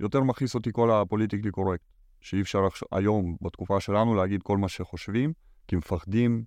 יותר 0.00 0.20
מכעיס 0.20 0.54
אותי 0.54 0.70
כל 0.72 0.90
ה 0.90 0.95
politically 0.95 1.50
correct, 1.50 1.84
שאי 2.20 2.40
אפשר 2.40 2.58
היום, 2.92 3.36
בתקופה 3.42 3.80
שלנו, 3.80 4.14
להגיד 4.14 4.42
כל 4.42 4.58
מה 4.58 4.68
שחושבים, 4.68 5.32
כי 5.68 5.76
מפחדים 5.76 6.44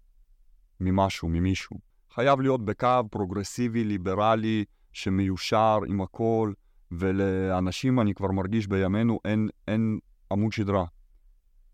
ממשהו, 0.80 1.30
ממישהו. 1.30 1.87
חייב 2.20 2.42
להיות 2.42 2.66
בקו 2.66 3.04
פרוגרסיבי, 3.12 3.84
ליברלי, 3.84 4.66
שמיושר 4.94 5.80
עם 5.88 6.02
הכל, 6.02 6.54
ולאנשים, 6.92 8.00
אני 8.00 8.14
כבר 8.14 8.32
מרגיש 8.32 8.68
בימינו, 8.68 9.20
אין, 9.26 9.50
אין 9.68 10.00
עמוד 10.32 10.52
שדרה. 10.52 10.86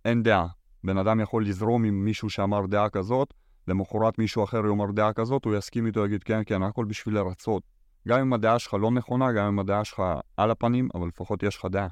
אין 0.05 0.23
דעה. 0.23 0.47
בן 0.83 0.97
אדם 0.97 1.19
יכול 1.19 1.45
לזרום 1.45 1.83
עם 1.83 2.05
מישהו 2.05 2.29
שאמר 2.29 2.65
דעה 2.65 2.89
כזאת, 2.89 3.33
למחרת 3.67 4.19
מישהו 4.19 4.43
אחר 4.43 4.65
יאמר 4.65 4.91
דעה 4.91 5.13
כזאת, 5.13 5.45
הוא 5.45 5.55
יסכים 5.55 5.85
איתו, 5.85 6.05
יגיד 6.05 6.23
כן, 6.23 6.41
כן, 6.45 6.63
הכל 6.63 6.85
בשביל 6.85 7.15
לרצות. 7.15 7.63
גם 8.07 8.19
אם 8.19 8.33
הדעה 8.33 8.59
שלך 8.59 8.73
לא 8.73 8.91
נכונה, 8.91 9.31
גם 9.31 9.47
אם 9.47 9.59
הדעה 9.59 9.83
שלך 9.83 10.03
על 10.37 10.51
הפנים, 10.51 10.89
אבל 10.95 11.07
לפחות 11.07 11.43
יש 11.43 11.57
לך 11.57 11.65
דעה. 11.65 11.87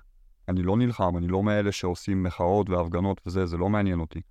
אני 0.48 0.64
לא 0.64 0.78
נלחם, 0.78 1.18
אני 1.18 1.28
לא 1.28 1.44
מאלה 1.44 1.72
שעושים 1.72 2.24
מחאות 2.24 2.70
והפגנות 2.70 3.22
וזה, 3.26 3.46
זה 3.46 3.58
לא 3.58 3.70
מעניין 3.70 4.00
אותי. 4.00 4.22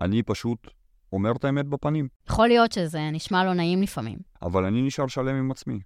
אני 0.00 0.22
פשוט 0.22 0.70
אומר 1.12 1.32
את 1.32 1.44
האמת 1.44 1.66
בפנים. 1.66 2.08
יכול 2.28 2.48
להיות 2.48 2.72
שזה 2.72 3.10
נשמע 3.12 3.44
לא 3.44 3.54
נעים 3.54 3.82
לפעמים. 3.82 4.18
אבל 4.42 4.64
אני 4.64 4.82
נשאר 4.82 5.06
שלם 5.06 5.36
עם 5.36 5.50
עצמי. 5.50 5.78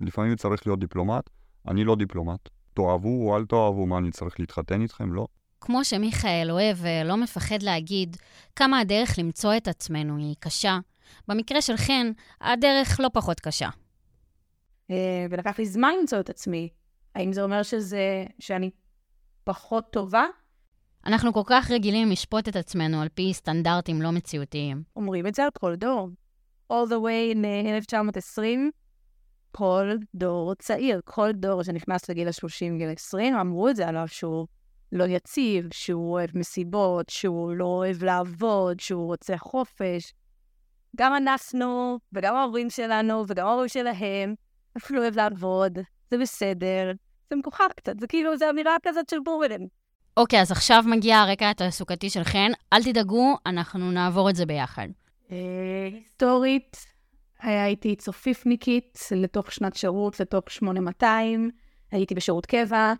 לפעמים 0.00 0.36
צריך 0.36 0.66
להיות 0.66 0.80
דיפלומט, 0.80 1.30
אני 1.68 1.84
לא 1.84 1.96
דיפלומט. 1.96 2.48
תאהבו 2.74 3.28
או 3.28 3.36
אל 3.36 3.44
תאהבו, 3.44 3.86
מה, 3.86 3.98
אני 3.98 4.10
צריך 4.10 4.40
להתחתן 4.40 4.82
איתכם? 4.82 5.12
לא. 5.12 5.26
כמו 5.60 5.84
שמיכאל 5.84 6.50
אוהב 6.50 6.76
ולא 6.80 7.16
מפחד 7.16 7.62
להגיד 7.62 8.16
כמה 8.56 8.78
הדרך 8.78 9.18
למצוא 9.18 9.56
את 9.56 9.68
עצמנו 9.68 10.16
היא 10.16 10.34
קשה, 10.38 10.78
במקרה 11.28 11.62
של 11.62 11.76
חן, 11.76 12.10
הדרך 12.40 13.00
לא 13.00 13.08
פחות 13.12 13.40
קשה. 13.40 13.68
אה, 14.90 15.26
ולקח 15.30 15.58
לי 15.58 15.66
זמן 15.66 15.92
למצוא 16.00 16.20
את 16.20 16.30
עצמי. 16.30 16.68
האם 17.14 17.32
זה 17.32 17.42
אומר 17.42 17.62
שזה, 17.62 18.24
שאני 18.38 18.70
פחות 19.44 19.90
טובה? 19.90 20.24
אנחנו 21.06 21.32
כל 21.32 21.42
כך 21.46 21.70
רגילים 21.70 22.10
לשפוט 22.10 22.48
את 22.48 22.56
עצמנו 22.56 23.02
על 23.02 23.08
פי 23.08 23.34
סטנדרטים 23.34 24.02
לא 24.02 24.10
מציאותיים. 24.10 24.82
אומרים 24.96 25.26
את 25.26 25.34
זה 25.34 25.44
על 25.44 25.50
כל 25.58 25.74
דור. 25.74 26.08
All 26.72 26.86
the 26.88 26.94
way 26.94 27.36
ל-1920, 27.36 28.40
כל 29.52 29.90
דור 30.14 30.54
צעיר, 30.54 31.00
כל 31.04 31.32
דור 31.32 31.62
שנכנס 31.62 32.08
לגיל 32.08 32.28
ה-30, 32.28 32.78
גיל 32.78 32.90
20, 32.90 33.36
אמרו 33.36 33.68
את 33.68 33.76
זה 33.76 33.88
עליו 33.88 34.08
שהוא 34.08 34.46
לא 34.92 35.04
יציב, 35.04 35.68
שהוא 35.72 36.12
אוהב 36.12 36.30
מסיבות, 36.34 37.08
שהוא 37.08 37.52
לא 37.52 37.64
אוהב 37.64 38.04
לעבוד, 38.04 38.80
שהוא 38.80 39.06
רוצה 39.06 39.38
חופש. 39.38 40.12
גם 40.96 41.16
אנחנו, 41.16 41.98
וגם 42.12 42.36
ההורים 42.36 42.70
שלנו, 42.70 43.24
וגם 43.28 43.46
ההורים 43.46 43.68
שלהם, 43.68 44.34
לא 44.90 44.98
אוהב 44.98 45.16
לעבוד, 45.16 45.78
זה 46.10 46.18
בסדר, 46.18 46.92
זה 47.30 47.36
מגוחך 47.36 47.68
קצת, 47.76 48.00
זה 48.00 48.06
כאילו, 48.06 48.36
זו 48.36 48.50
אמירה 48.50 48.76
כזאת 48.82 49.08
של 49.08 49.18
בורלן. 49.24 49.66
אוקיי, 50.16 50.40
אז 50.40 50.52
עכשיו 50.52 50.84
מגיע 50.86 51.18
הרקע 51.18 51.50
התעסוקתי 51.50 52.10
של 52.10 52.24
חן. 52.24 52.50
אל 52.72 52.82
תדאגו, 52.82 53.36
אנחנו 53.46 53.90
נעבור 53.90 54.30
את 54.30 54.36
זה 54.36 54.46
ביחד. 54.46 54.88
אה, 55.32 55.36
היסטורית, 55.92 56.76
הייתי 57.40 57.96
צופיפניקית 57.96 58.98
לתוך 59.10 59.52
שנת 59.52 59.76
שירות, 59.76 60.20
לתוך 60.20 60.50
8200, 60.50 61.50
הייתי 61.90 62.14
בשירות 62.14 62.46
קבע, 62.46 62.92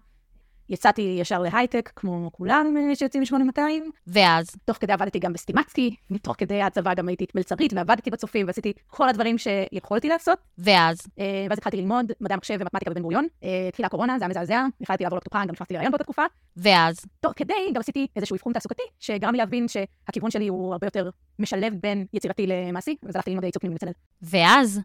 יצאתי 0.69 1.17
ישר 1.21 1.39
להייטק, 1.39 1.93
כמו 1.97 2.31
כולם 2.33 2.75
שיוצאים 2.95 3.23
מ-8200. 3.23 3.61
ואז? 4.07 4.47
תוך 4.65 4.77
כדי 4.81 4.93
עבדתי 4.93 5.19
גם 5.19 5.33
בסטימצקי, 5.33 5.97
תוך 6.23 6.35
כדי 6.39 6.63
הצבא 6.63 6.95
גם 6.95 7.09
הייתי 7.09 7.27
מלצרית, 7.35 7.73
ועבדתי 7.73 8.11
בצופים, 8.11 8.47
ועשיתי 8.47 8.73
כל 8.87 9.09
הדברים 9.09 9.39
שיכולתי 9.39 10.09
לעשות. 10.09 10.39
ואז? 10.59 10.99
אה, 11.19 11.47
ואז 11.51 11.59
התחלתי 11.59 11.77
ללמוד 11.77 12.13
מדעי 12.21 12.35
המחשב 12.35 12.57
ומתמטיקה 12.61 12.91
בבן 12.91 13.03
גוריון. 13.03 13.27
אה, 13.45 13.69
התחילה 13.69 13.87
הקורונה, 13.87 14.19
זה 14.19 14.25
היה 14.25 14.29
מזעזע, 14.29 14.67
החלטתי 14.81 15.05
לעבור 15.05 15.19
לפתוחה, 15.19 15.45
גם 15.45 15.53
נכנסתי 15.53 15.75
להיריון 15.75 15.93
באותה 15.93 16.05
תקופה. 16.05 16.23
ואז? 16.57 16.97
תוך 17.21 17.33
כדי 17.37 17.55
גם 17.75 17.81
עשיתי 17.81 18.07
איזשהו 18.17 18.37
אבחון 18.37 18.53
תעסוקתי, 18.53 18.83
שגרם 19.01 19.33
לי 19.33 19.39
להבין 19.39 19.67
שהכיוון 19.69 20.31
שלי 20.31 20.49
הוא 20.49 20.73
הרבה 20.73 20.87
יותר 20.87 21.11
משלב 21.39 21.75
בין 21.81 22.07
יצירתי 22.13 22.47
למעשי, 22.47 22.97
ואז 23.03 23.17
הלכתי 23.17 23.31
ללמוד 23.31 23.45
ייצוג 23.45 23.61
פנימי 23.61 23.75
בצלאל. 23.75 23.93
ואז? 24.23 24.81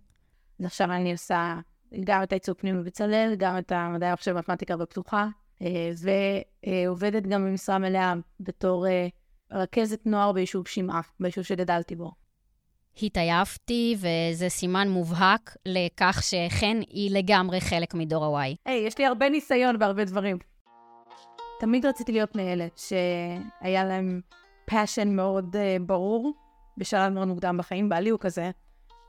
עכשיו 0.64 0.92
אני 0.92 1.12
עושה 1.12 1.56
גם 2.04 2.24
את 2.24 2.32
הייצוג 2.32 2.58
פנימי 2.58 2.84
בצלאל, 2.84 3.36
גם 3.38 3.58
את 3.58 3.72
המדעי 3.72 4.10
המחשב 4.10 4.32
ומתמטיקה 4.36 4.78
בפתוחה. 4.78 5.28
אה, 5.62 5.92
ועובדת 6.68 7.24
גם 7.24 7.46
במשרה 7.46 7.78
מלאה 7.78 8.14
בתור 8.40 8.88
אה, 8.88 9.08
רכזת 9.52 10.06
נוער 10.06 10.32
ביישוב 10.32 10.68
שמעה, 10.68 11.02
ביישוב 11.20 11.44
שגדלתי 11.44 11.96
בו. 11.96 12.12
התעייפתי, 13.04 13.96
וזה 13.98 14.50
סימן 14.50 14.90
מובהק 14.90 15.56
לכך 15.66 16.24
שחן 16.24 16.80
היא 16.90 17.12
לגמרי 17.12 17.62
חלק 17.62 17.94
מדור 17.94 18.38
ה-Y. 18.38 18.56
היי, 18.66 18.84
hey, 18.84 18.88
יש 18.88 18.98
לי 18.98 19.06
הרבה 19.06 19.30
ניסיון 19.30 19.80
בהרבה 19.80 20.06
דברים. 20.06 20.38
תמיד 21.60 21.86
רציתי 21.86 22.12
להיות 22.12 22.36
מאלה 22.36 22.68
שהיה 22.76 23.86
להם 23.86 24.22
passion 24.70 25.06
מאוד 25.06 25.56
uh, 25.56 25.84
ברור 25.86 26.34
בשלב 26.78 27.14
מאוד 27.14 27.28
מוקדם 27.28 27.58
בחיים. 27.58 27.90
בעלי 27.90 28.10
הוא 28.10 28.20
כזה, 28.20 28.52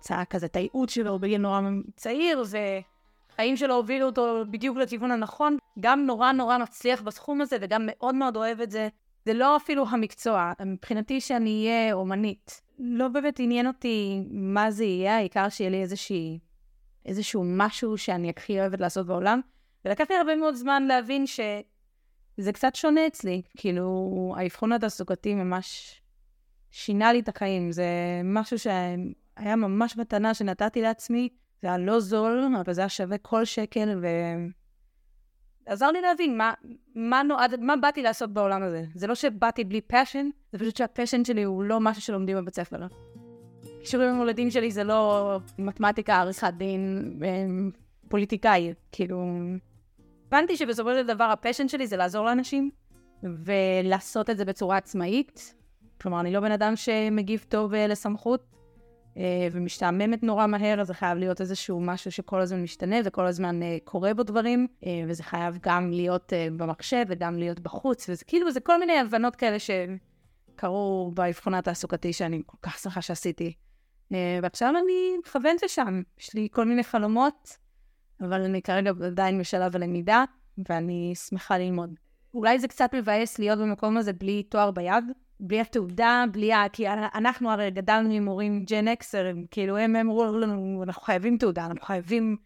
צעק 0.00 0.30
כזה 0.30 0.47
את 0.47 0.56
הייעוד 0.56 0.88
שלו 0.88 1.18
בגיל 1.18 1.40
נורא 1.40 1.61
צעיר, 1.97 2.42
והחיים 2.49 3.56
שלו 3.56 3.75
הובילו 3.75 4.06
אותו 4.06 4.42
בדיוק 4.50 4.76
לכיוון 4.76 5.11
הנכון. 5.11 5.56
גם 5.81 6.07
נורא 6.07 6.33
נורא 6.33 6.59
מצליח 6.59 7.02
בסכום 7.02 7.41
הזה 7.41 7.57
וגם 7.61 7.83
מאוד 7.87 8.14
מאוד 8.14 8.37
אוהב 8.37 8.61
את 8.61 8.71
זה. 8.71 8.88
זה 9.25 9.35
לא 9.35 9.57
אפילו 9.57 9.88
המקצוע, 9.88 10.52
מבחינתי 10.67 11.21
שאני 11.21 11.67
אהיה 11.67 11.93
אומנית. 11.93 12.62
לא 12.79 13.09
באמת 13.09 13.41
עניין 13.41 13.67
אותי 13.67 14.23
מה 14.31 14.71
זה 14.71 14.85
יהיה, 14.85 15.17
העיקר 15.17 15.49
שיהיה 15.49 15.71
לי 15.71 15.83
איזושהי, 15.83 16.38
איזשהו 17.07 17.45
משהו 17.47 17.99
שאני 17.99 18.31
הכי 18.31 18.61
אוהבת 18.61 18.81
לעשות 18.81 19.07
בעולם. 19.07 19.41
ולקח 19.85 20.05
לי 20.11 20.17
הרבה 20.17 20.37
מאוד 20.37 20.55
זמן 20.55 20.83
להבין 20.83 21.26
שזה 21.26 22.52
קצת 22.52 22.75
שונה 22.75 23.07
אצלי. 23.07 23.43
כאילו, 23.57 24.35
האבחון 24.37 24.73
התעסוקתי 24.73 25.35
ממש 25.35 25.95
שינה 26.71 27.12
לי 27.12 27.21
את 27.21 27.29
החיים. 27.29 27.73
זה 27.73 27.87
משהו 28.25 28.59
שהיה 28.59 29.57
ממש 29.57 29.97
מתנה 29.97 30.35
שנתתי 30.35 30.83
לעצמי. 30.83 31.29
זה 31.62 31.69
היה 31.69 31.79
לא 31.79 32.00
זול, 32.00 32.55
אבל 32.64 32.73
זה 32.73 32.81
היה 32.81 32.88
שווה 32.88 33.19
כל 33.19 33.45
שקל, 33.45 33.99
ו... 34.02 34.07
עזר 35.66 35.90
לי 35.90 36.00
להבין 36.00 36.38
מה, 36.38 36.52
מה 36.95 37.23
נועד, 37.23 37.61
מה 37.61 37.76
באתי 37.76 38.02
לעשות 38.02 38.33
בעולם 38.33 38.62
הזה. 38.62 38.85
זה 38.95 39.07
לא 39.07 39.14
שבאתי 39.14 39.64
בלי 39.64 39.81
פשן, 39.81 40.28
זה 40.52 40.59
פשוט 40.59 40.76
שהפשן 40.76 41.25
שלי 41.25 41.42
הוא 41.42 41.64
לא 41.64 41.81
משהו 41.81 42.02
שלומדים 42.02 42.37
בבית 42.37 42.54
ספר. 42.54 42.87
כישורים 43.81 44.09
המולדים 44.09 44.50
שלי 44.50 44.71
זה 44.71 44.85
לא 44.85 45.38
מתמטיקה, 45.59 46.16
עריכת 46.16 46.54
דין, 46.57 47.12
אמ, 47.25 47.71
פוליטיקאי, 48.09 48.75
כאילו... 48.92 49.26
הבנתי 50.28 50.57
שבסופו 50.57 50.95
של 50.95 51.07
דבר 51.07 51.25
הפשן 51.25 51.69
שלי 51.69 51.87
זה 51.87 51.97
לעזור 51.97 52.25
לאנשים, 52.25 52.71
ולעשות 53.23 54.31
את 54.31 54.37
זה 54.37 54.45
בצורה 54.45 54.76
עצמאית. 54.76 55.54
כלומר, 56.00 56.21
אני 56.21 56.33
לא 56.33 56.40
בן 56.40 56.52
אדם 56.52 56.76
שמגיב 56.76 57.45
טוב 57.49 57.75
אה, 57.75 57.87
לסמכות, 57.87 58.45
ומשתעממת 59.52 60.23
נורא 60.23 60.47
מהר, 60.47 60.81
אז 60.81 60.87
זה 60.87 60.95
חייב 60.95 61.19
להיות 61.19 61.40
איזשהו 61.40 61.81
משהו 61.81 62.12
שכל 62.12 62.40
הזמן 62.40 62.62
משתנה 62.62 62.97
וכל 63.04 63.26
הזמן 63.26 63.62
אה, 63.62 63.76
קורה 63.85 64.14
בו 64.14 64.23
דברים, 64.23 64.66
אה, 64.87 65.04
וזה 65.09 65.23
חייב 65.23 65.59
גם 65.62 65.90
להיות 65.90 66.33
במחשב 66.57 67.04
וגם 67.09 67.38
להיות 67.38 67.61
בחוץ, 67.61 68.09
וזה 68.09 68.25
כאילו, 68.25 68.50
זה 68.50 68.61
כל 68.61 68.78
מיני 68.78 68.99
הבנות 68.99 69.37
כאלה 69.37 69.57
שקרו 69.59 71.11
באבחון 71.14 71.54
התעסוקתי 71.54 72.12
שאני 72.12 72.42
כל 72.47 72.57
כך 72.62 72.78
שמחה 72.78 73.02
שעשיתי. 73.02 73.52
ועכשיו 74.42 74.75
אני 74.85 75.19
מכוונת 75.19 75.62
לשם, 75.62 76.02
יש 76.21 76.35
לי 76.35 76.49
כל 76.52 76.64
מיני 76.64 76.85
חלומות, 76.85 77.57
אבל 78.21 78.42
אני 78.42 78.62
כרגע 78.62 78.92
עדיין 79.07 79.38
בשלב 79.38 79.76
הלמידה, 79.76 80.25
ואני 80.69 81.12
שמחה 81.14 81.59
ללמוד. 81.59 81.95
אולי 82.35 82.59
זה 82.59 82.69
קצת 82.69 82.95
מבאס 82.95 83.38
להיות 83.38 83.59
במקום 83.59 83.97
הזה 83.97 84.12
בלי 84.12 84.42
תואר 84.42 84.71
ביד, 84.71 85.04
בלי 85.44 85.61
התעודה, 85.61 86.25
בלי 86.32 86.52
ה... 86.52 86.68
כי 86.72 86.88
אנחנו 86.88 87.50
הרי 87.50 87.70
גדלנו 87.70 88.11
עם 88.11 88.25
מורים 88.25 88.64
ג'ן 88.64 88.88
אקסרים, 88.88 89.46
כאילו 89.50 89.76
הם 89.76 89.96
אמרו 89.96 90.25
לנו, 90.25 90.82
אנחנו 90.82 91.02
חייבים 91.02 91.38
תעודה, 91.38 91.66
אנחנו 91.66 91.87
חייבים 91.87 92.37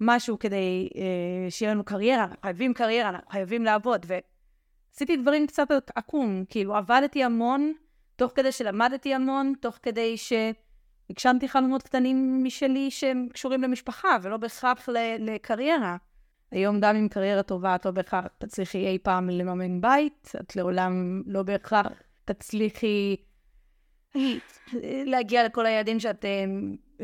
משהו 0.00 0.38
כדי 0.38 0.88
אה, 0.96 1.50
שיהיה 1.50 1.74
לנו 1.74 1.84
קריירה, 1.84 2.24
אנחנו 2.24 2.40
חייבים 2.42 2.74
קריירה, 2.74 3.08
אנחנו 3.08 3.30
חייבים 3.30 3.64
לעבוד, 3.64 4.06
ועשיתי 4.08 5.16
דברים 5.16 5.46
קצת 5.46 5.68
עקום, 5.94 6.44
כאילו 6.48 6.76
עבדתי 6.76 7.24
המון, 7.24 7.72
תוך 8.16 8.32
כדי 8.34 8.52
שלמדתי 8.52 9.14
המון, 9.14 9.52
תוך 9.60 9.78
כדי 9.82 10.16
שהגשמתי 10.16 11.48
חלומות 11.48 11.82
קטנים 11.82 12.44
משלי 12.44 12.90
שהם 12.90 13.28
קשורים 13.32 13.62
למשפחה, 13.62 14.16
ולא 14.22 14.36
בהכרח 14.36 14.88
לקריירה. 15.18 15.96
היום 16.50 16.80
גם 16.80 16.96
עם 16.96 17.08
קריירה 17.08 17.42
טובה, 17.42 17.74
את 17.74 17.86
לא 17.86 17.90
בהכרח 17.90 18.24
תצליחי 18.38 18.86
אי 18.86 18.98
פעם 19.02 19.30
לממן 19.30 19.80
בית, 19.80 20.32
את 20.40 20.56
לעולם 20.56 21.22
לא 21.26 21.42
בהכרח 21.42 21.86
תצליחי 22.24 23.16
להגיע 24.84 25.44
לכל 25.44 25.66
היעדים 25.66 26.00
שאת 26.00 26.24
אה, 26.24 26.44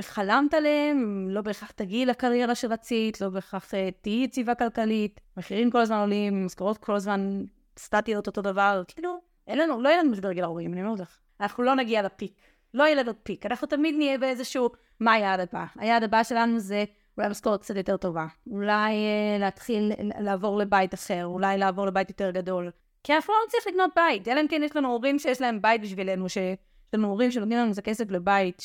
חלמת 0.02 0.54
עליהם, 0.54 1.28
לא 1.30 1.40
בהכרח 1.40 1.70
תגיעי 1.70 2.06
לקריירה 2.06 2.54
שרצית, 2.54 3.20
לא 3.20 3.28
בהכרח 3.28 3.75
אה, 3.75 3.88
תהיי 4.00 4.25
יציבה 4.25 4.54
כלכלית, 4.54 5.20
מחירים 5.37 5.70
כל 5.70 5.80
הזמן 5.80 5.96
עולים, 5.96 6.46
משכורות 6.46 6.78
כל 6.78 6.94
הזמן 6.94 7.44
סטטיות 7.78 8.26
אותו 8.26 8.42
דבר, 8.42 8.82
כאילו, 8.88 9.18
אין 9.46 9.58
לנו, 9.58 9.82
לא 9.82 9.88
יהיה 9.88 10.02
לנו 10.02 10.11
משבר 10.11 10.32
גיל 10.32 10.44
40, 10.44 10.73
אני 10.73 10.82
אומרת 10.82 11.00
לך. 11.00 11.18
אנחנו 11.40 11.64
לא 11.64 11.75
נגיע 11.75 12.02
לפיק, 12.02 12.40
לא 12.75 12.85
יהיה 12.85 12.94
לנו 12.94 13.12
פיק, 13.23 13.46
אנחנו 13.46 13.66
תמיד 13.66 13.94
נהיה 13.99 14.18
באיזשהו, 14.18 14.70
מה 15.00 15.12
היעד 15.12 15.40
הבא? 15.40 15.64
היעד 15.76 16.02
הבא 16.02 16.23
שלנו 16.23 16.58
זה 16.58 16.85
אולי 17.18 17.28
משכורת 17.28 17.61
קצת 17.61 17.76
יותר 17.76 17.96
טובה, 17.96 18.26
אולי 18.50 18.92
אה, 18.94 19.38
להתחיל 19.40 19.92
לעבור 20.20 20.58
לבית 20.58 20.94
אחר, 20.94 21.26
אולי 21.26 21.59
לעבור 21.59 21.87
לבית 21.87 22.09
יותר 22.11 22.31
גדול, 22.31 22.70
כי 23.07 23.14
אנחנו 23.14 23.35
לא 23.35 23.38
נצליח 23.47 23.66
לקנות 23.66 23.90
בית, 23.97 24.29
אלא 24.29 24.40
אם 24.40 24.49
כן 24.49 24.62
יש 24.64 24.77
לנו 24.77 24.88
הורים 24.88 25.19
שיש 25.19 25.40
להם 25.40 25.62
בית 25.62 25.81
בשבילנו, 25.81 26.29
שיש 26.29 26.59
לנו 26.92 27.09
הורים 27.09 27.31
שנותנים 27.31 27.59
לנו 27.59 27.73
את 27.73 27.79
הכסף 27.79 28.11
לבית, 28.11 28.62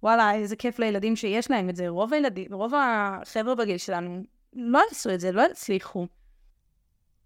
שוואלה, 0.00 0.34
איזה 0.34 0.56
כיף 0.56 0.78
לילדים 0.78 1.16
שיש 1.16 1.50
להם 1.50 1.68
את 1.68 1.76
זה. 1.76 1.88
רוב 1.88 2.14
הילדים, 2.14 2.54
רוב 2.54 2.72
החבר'ה 2.74 3.54
בגיל 3.54 3.78
שלנו 3.78 4.22
לא 4.52 4.80
עשו 4.90 5.14
את 5.14 5.20
זה, 5.20 5.32
לא 5.32 5.46
הצליחו. 5.46 6.06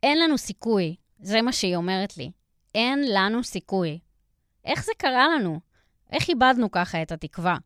אין 0.03 0.19
לנו 0.19 0.39
סיכוי, 0.39 0.97
זה 1.21 1.43
מה 1.43 1.53
שהיא 1.53 1.77
אומרת 1.77 2.17
לי. 2.17 2.31
אין 2.75 3.05
לנו 3.15 3.45
סיכוי. 3.45 3.99
איך 4.65 4.85
זה 4.85 4.93
קרה 4.99 5.29
לנו? 5.29 5.61
איך 6.13 6.29
איבדנו 6.29 6.71
ככה 6.71 7.03
את 7.03 7.13
התקווה? 7.13 7.57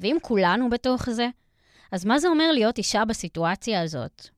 ואם 0.00 0.16
כולנו 0.22 0.70
בתוך 0.70 1.10
זה, 1.10 1.28
אז 1.92 2.04
מה 2.04 2.18
זה 2.18 2.28
אומר 2.28 2.52
להיות 2.52 2.78
אישה 2.78 3.04
בסיטואציה 3.04 3.82
הזאת? 3.82 4.28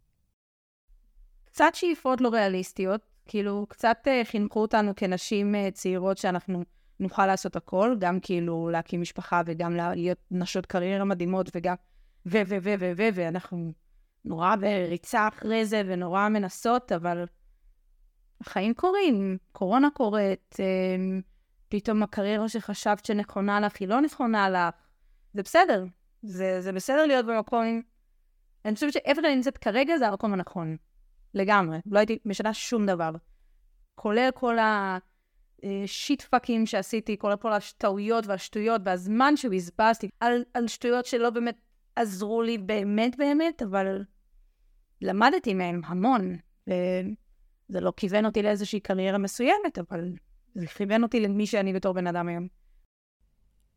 קצת 1.45 1.75
שאיפות 1.75 2.21
לא 2.21 2.29
ריאליסטיות, 2.29 3.10
כאילו, 3.31 3.67
קצת 3.69 4.07
uh, 4.07 4.25
חינכו 4.25 4.61
אותנו 4.61 4.93
כנשים 4.97 5.55
uh, 5.55 5.71
צעירות 5.71 6.19
שאנחנו 6.19 6.65
נוכל 7.01 7.27
לעשות 7.27 7.57
הכל, 7.57 7.97
גם 7.99 8.21
כאילו 8.21 8.71
להקים 8.71 9.01
משפחה 9.01 9.43
וגם 9.47 9.77
להיות 9.77 10.19
נשות 10.31 10.67
קריירה 10.67 11.05
מדהימות 11.05 11.51
וגם 11.55 11.75
ו 12.27 12.39
ו 12.47 12.57
ו 12.63 12.75
ו 12.81 12.93
ו 12.97 13.03
ואנחנו 13.15 13.73
נורא 14.25 14.57
בריצה 14.57 15.29
אחרי 15.29 15.67
זה 15.67 15.83
ונורא 15.87 16.29
מנסות, 16.29 16.93
אבל 16.93 17.25
החיים 18.41 18.75
קורים, 18.75 19.39
קורונה 19.53 19.89
קורית, 19.95 20.55
uh, 20.55 21.23
פתאום 21.69 22.03
הקריירה 22.03 22.49
שחשבת 22.49 23.05
שנכונה 23.05 23.61
לך 23.61 23.81
היא 23.81 23.89
לא 23.89 24.01
נכונה 24.01 24.51
לך, 24.51 24.75
זה 25.35 25.43
בסדר, 25.43 25.85
זה, 26.23 26.61
זה 26.61 26.73
בסדר 26.73 27.07
להיות 27.07 27.27
במקום, 27.27 27.83
אני 28.65 28.75
חושבת 28.75 28.93
שאיפה 28.93 29.21
שאני 29.23 29.35
נמצאת 29.35 29.59
כרגע 29.59 29.99
זה 29.99 30.09
המקום 30.09 30.33
הנכון. 30.33 30.77
לגמרי. 31.35 31.79
לא 31.87 31.99
הייתי 31.99 32.19
משנה 32.25 32.55
שום 32.55 32.87
דבר. 32.87 33.11
כולל 33.95 34.29
כל 34.35 34.57
השיט 35.63 36.23
פאקים 36.23 36.67
שעשיתי, 36.67 37.19
כולל 37.19 37.37
כל 37.37 37.53
הטעויות 37.53 38.27
והשטויות 38.27 38.83
והזמן 38.85 39.37
שבזבזתי 39.37 40.09
על, 40.21 40.45
על 40.55 40.69
שטויות 40.69 41.07
שלא 41.07 41.31
באמת 41.31 41.61
עזרו 41.97 42.43
לי 42.43 42.59
באמת 42.59 43.17
באמת, 43.17 43.63
אבל 43.63 44.05
למדתי 45.03 45.55
מהם 45.55 45.81
המון. 45.85 46.37
וזה 46.67 47.81
לא 47.81 47.93
כיוון 47.97 48.27
אותי 48.27 48.43
לאיזושהי 48.43 48.81
קריירה 48.81 49.19
מסוימת, 49.19 49.79
אבל 49.79 50.13
זה 50.55 50.67
כיוון 50.67 51.03
אותי 51.03 51.21
למי 51.21 51.47
שאני 51.47 51.73
בתור 51.73 51.93
בן 51.93 52.07
אדם 52.07 52.29
היום. 52.29 52.49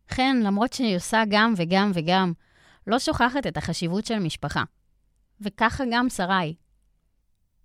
כן, 0.08 0.38
למרות 0.44 0.74
שהיא 0.74 0.96
עושה 0.96 1.24
גם 1.30 1.54
וגם 1.58 1.92
וגם, 1.94 2.34
לא 2.88 3.00
שוכחת 3.00 3.48
את 3.48 3.58
החשיבות 3.58 4.06
של 4.06 4.20
משפחה. 4.20 4.64
וככה 5.42 5.84
גם 5.92 6.10
שרי. 6.10 6.56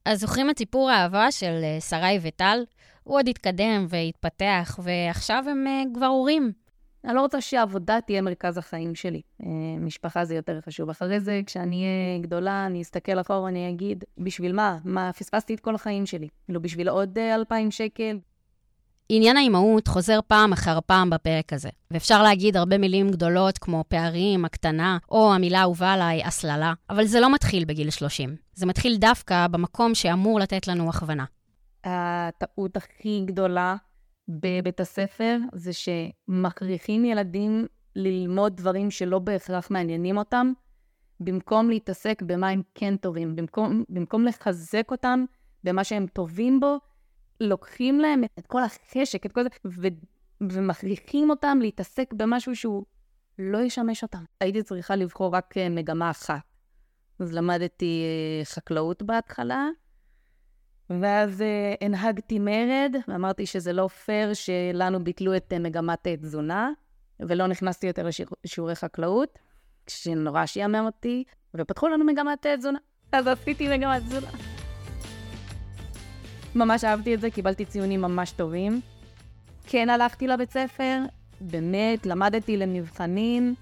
אז 0.09 0.21
זוכרים 0.21 0.51
את 0.51 0.59
סיפור 0.59 0.91
האהבה 0.91 1.33
של 1.33 1.61
אה, 1.63 1.81
שרי 1.81 2.19
וטל? 2.23 2.65
הוא 3.05 3.17
עוד 3.17 3.29
התקדם 3.29 3.87
והתפתח, 3.89 4.79
ועכשיו 4.83 5.45
הם 5.51 5.67
uh, 5.67 5.95
כבר 5.95 6.07
הורים. 6.07 6.53
אני 7.05 7.15
לא 7.15 7.21
רוצה 7.21 7.41
שהעבודה 7.41 8.01
תהיה 8.01 8.23
מרכז 8.23 8.59
החיים 8.59 8.95
שלי. 8.95 9.21
Uh, 9.43 9.47
משפחה 9.81 10.25
זה 10.25 10.35
יותר 10.35 10.61
חשוב. 10.61 10.91
אחרי 10.91 11.21
זה, 11.21 11.41
כשאני 11.47 11.77
אהיה 11.85 12.23
גדולה, 12.23 12.67
אני 12.67 12.83
אסתכל 12.83 13.21
אחורה 13.21 13.43
ואני 13.43 13.69
אגיד, 13.71 14.05
בשביל 14.19 14.53
מה? 14.53 14.79
מה, 14.85 15.13
פספסתי 15.13 15.55
את 15.55 15.61
כל 15.61 15.75
החיים 15.75 16.07
שלי. 16.07 16.29
כאילו, 16.45 16.63
בשביל 16.63 16.89
עוד 16.89 17.19
אלפיים 17.19 17.71
שקל? 17.71 18.19
עניין 19.11 19.37
האימהות 19.37 19.89
חוזר 19.89 20.21
פעם 20.27 20.53
אחר 20.53 20.79
פעם 20.87 21.11
בפרק 21.11 21.53
הזה, 21.53 21.69
ואפשר 21.91 22.23
להגיד 22.23 22.57
הרבה 22.57 22.79
מילים 22.79 23.11
גדולות 23.11 23.59
כמו 23.59 23.85
פערים, 23.89 24.45
הקטנה, 24.45 24.99
או 25.11 25.35
המילה 25.35 25.59
האהובה 25.59 25.93
עליי, 25.93 26.25
הסללה, 26.25 26.73
אבל 26.91 27.05
זה 27.05 27.21
לא 27.21 27.35
מתחיל 27.35 27.65
בגיל 27.65 27.91
30. 27.91 28.37
זה 28.55 28.67
מתחיל 28.67 28.97
דווקא 28.97 29.47
במקום 29.47 29.95
שאמור 29.95 30.41
לתת 30.41 30.67
לנו 30.69 30.89
הכוונה. 30.89 31.25
הטעות 31.85 32.77
הכי 32.77 33.23
גדולה 33.25 33.77
בבית 34.29 34.81
הספר 34.81 35.39
זה 35.53 35.71
שמכריחים 35.73 37.05
ילדים 37.05 37.67
ללמוד 37.97 38.57
דברים 38.57 38.91
שלא 38.91 39.19
בהכרח 39.19 39.71
מעניינים 39.71 40.19
אותם, 40.19 40.53
במקום 41.21 41.71
להתעסק 41.71 42.23
במה 42.27 42.49
הם 42.49 42.63
כן 42.75 42.97
טובים, 42.97 43.37
במקום, 43.37 43.85
במקום 43.89 44.25
לחזק 44.25 44.91
אותם 44.91 45.25
במה 45.65 45.85
שהם 45.85 46.07
טובים 46.07 46.61
בו, 46.61 46.77
לוקחים 47.41 48.01
להם 48.01 48.25
את 48.39 48.47
כל 48.47 48.63
החשק, 48.63 49.27
את 49.27 49.33
כל 49.33 49.43
זה, 49.43 49.49
ו- 49.65 49.89
ומכריחים 50.41 51.31
אותם 51.31 51.59
להתעסק 51.61 52.13
במשהו 52.13 52.57
שהוא 52.57 52.85
לא 53.39 53.59
ישמש 53.59 54.03
אותם. 54.03 54.25
הייתי 54.41 54.63
צריכה 54.63 54.97
לבחור 54.97 55.35
רק 55.35 55.55
אה, 55.57 55.69
מגמה 55.69 56.11
אחת. 56.11 56.41
אז 57.19 57.33
למדתי 57.33 58.03
אה, 58.05 58.45
חקלאות 58.45 59.03
בהתחלה, 59.03 59.69
ואז 60.91 61.41
uh, 61.41 61.45
הנהגתי 61.85 62.39
מרד, 62.39 62.95
ואמרתי 63.09 63.47
שזה 63.47 63.73
לא 63.73 63.89
פייר 63.89 64.35
שלנו 64.35 65.05
ביטלו 65.05 65.37
את 65.37 65.53
מגמת 65.53 66.07
תזונה, 66.21 66.71
ולא 67.21 67.47
נכנסתי 67.47 67.87
יותר 67.87 68.07
לשיעורי 68.45 68.75
חקלאות, 68.75 69.39
שנורא 69.89 70.47
שיאמם 70.47 70.87
אותי, 70.87 71.25
ופתחו 71.55 71.89
לנו 71.89 72.05
מגמת 72.05 72.47
תזונה. 72.47 72.79
אז 73.13 73.27
עשיתי 73.27 73.69
מגמת 73.69 74.03
תזונה. 74.03 74.48
ממש 76.55 76.85
אהבתי 76.85 77.15
את 77.15 77.21
זה, 77.21 77.31
קיבלתי 77.31 77.65
ציונים 77.65 78.03
ממש 78.03 78.31
טובים. 78.31 78.81
כן 79.67 79.91
הלכתי 79.91 80.27
לבית 80.27 80.51
ספר, 80.51 80.99
באמת, 81.41 82.07
למדתי 82.07 82.57
למבחנים, 82.57 83.55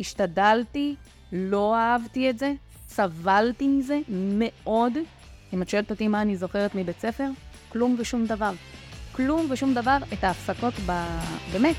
השתדלתי, 0.00 0.94
לא 1.32 1.76
אהבתי 1.76 2.30
את 2.30 2.38
זה, 2.38 2.52
סבלתי 2.88 3.68
מזה 3.68 3.98
מאוד. 4.08 4.92
אם 5.52 5.62
את 5.62 5.68
שואלת 5.68 5.90
אותי 5.90 6.08
מה 6.08 6.22
אני 6.22 6.36
זוכרת 6.36 6.74
מבית 6.74 7.00
ספר, 7.00 7.28
כלום 7.68 7.96
ושום 7.98 8.26
דבר. 8.26 8.52
כלום 9.12 9.46
ושום 9.50 9.74
דבר, 9.74 9.96
את 10.12 10.24
ההפסקות 10.24 10.74
ב... 10.86 10.92
באמת. 11.52 11.76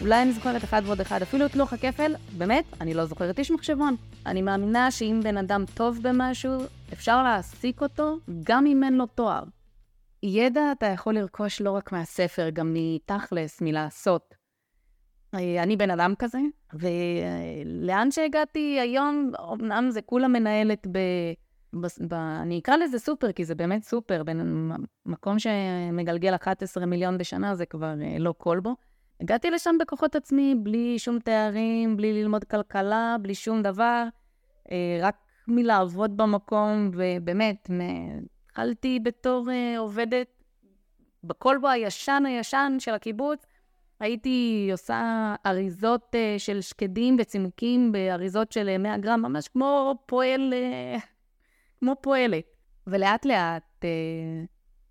אולי 0.00 0.22
אני 0.22 0.32
זוכרת 0.32 0.64
אחד 0.64 0.82
ועוד 0.84 1.00
אחד, 1.00 1.22
אפילו 1.22 1.46
את 1.46 1.56
לוח 1.56 1.72
הכפל, 1.72 2.14
באמת, 2.36 2.64
אני 2.80 2.94
לא 2.94 3.04
זוכרת 3.06 3.38
איש 3.38 3.50
מחשבון. 3.50 3.96
אני 4.26 4.42
מאמינה 4.42 4.90
שאם 4.90 5.20
בן 5.24 5.36
אדם 5.36 5.64
טוב 5.74 5.98
במשהו, 6.02 6.64
אפשר 6.92 7.22
להעסיק 7.22 7.82
אותו 7.82 8.18
גם 8.44 8.66
אם 8.66 8.84
אין 8.84 8.94
לו 8.94 9.06
תואר. 9.06 9.42
ידע 10.22 10.72
אתה 10.72 10.86
יכול 10.86 11.14
לרכוש 11.14 11.60
לא 11.60 11.70
רק 11.70 11.92
מהספר, 11.92 12.50
גם 12.50 12.74
מתכלס, 12.74 13.60
מלעשות. 13.60 14.34
אני 15.34 15.76
בן 15.76 15.90
אדם 15.90 16.14
כזה, 16.18 16.38
ולאן 16.74 18.10
שהגעתי 18.10 18.80
היום, 18.80 19.32
אמנם 19.52 19.90
זה 19.90 20.02
כולה 20.02 20.28
מנהלת 20.28 20.86
ב... 20.86 20.98
ב... 21.72 21.86
ב... 22.08 22.14
אני 22.14 22.58
אקרא 22.58 22.76
לזה 22.76 22.98
סופר, 22.98 23.32
כי 23.32 23.44
זה 23.44 23.54
באמת 23.54 23.82
סופר, 23.82 24.22
בין 24.22 24.70
מקום 25.06 25.38
שמגלגל 25.38 26.34
11 26.34 26.86
מיליון 26.86 27.18
בשנה, 27.18 27.54
זה 27.54 27.66
כבר 27.66 27.94
אה, 28.02 28.18
לא 28.18 28.34
כלבו. 28.38 28.76
הגעתי 29.20 29.50
לשם 29.50 29.76
בכוחות 29.80 30.16
עצמי, 30.16 30.54
בלי 30.62 30.98
שום 30.98 31.18
תארים, 31.18 31.96
בלי 31.96 32.12
ללמוד 32.12 32.44
כלכלה, 32.44 33.16
בלי 33.22 33.34
שום 33.34 33.62
דבר, 33.62 34.04
אה, 34.70 34.98
רק 35.02 35.27
מלעבוד 35.50 36.16
במקום, 36.16 36.90
ובאמת, 36.92 37.70
התחלתי 38.46 39.00
בתור 39.02 39.46
uh, 39.48 39.78
עובדת 39.78 40.26
בכלבו 41.24 41.68
הישן 41.68 42.22
הישן 42.26 42.76
של 42.78 42.94
הקיבוץ. 42.94 43.46
הייתי 44.00 44.68
עושה 44.72 45.34
אריזות 45.46 46.14
uh, 46.14 46.38
של 46.38 46.60
שקדים 46.60 47.16
וצימוקים 47.20 47.92
באריזות 47.92 48.52
של 48.52 48.78
100 48.78 48.98
גרם, 48.98 49.22
ממש 49.22 49.48
כמו 49.48 49.94
פועל, 50.06 50.54
כמו 51.80 51.94
פועלת. 52.00 52.44
ולאט 52.86 53.26
לאט, 53.26 53.84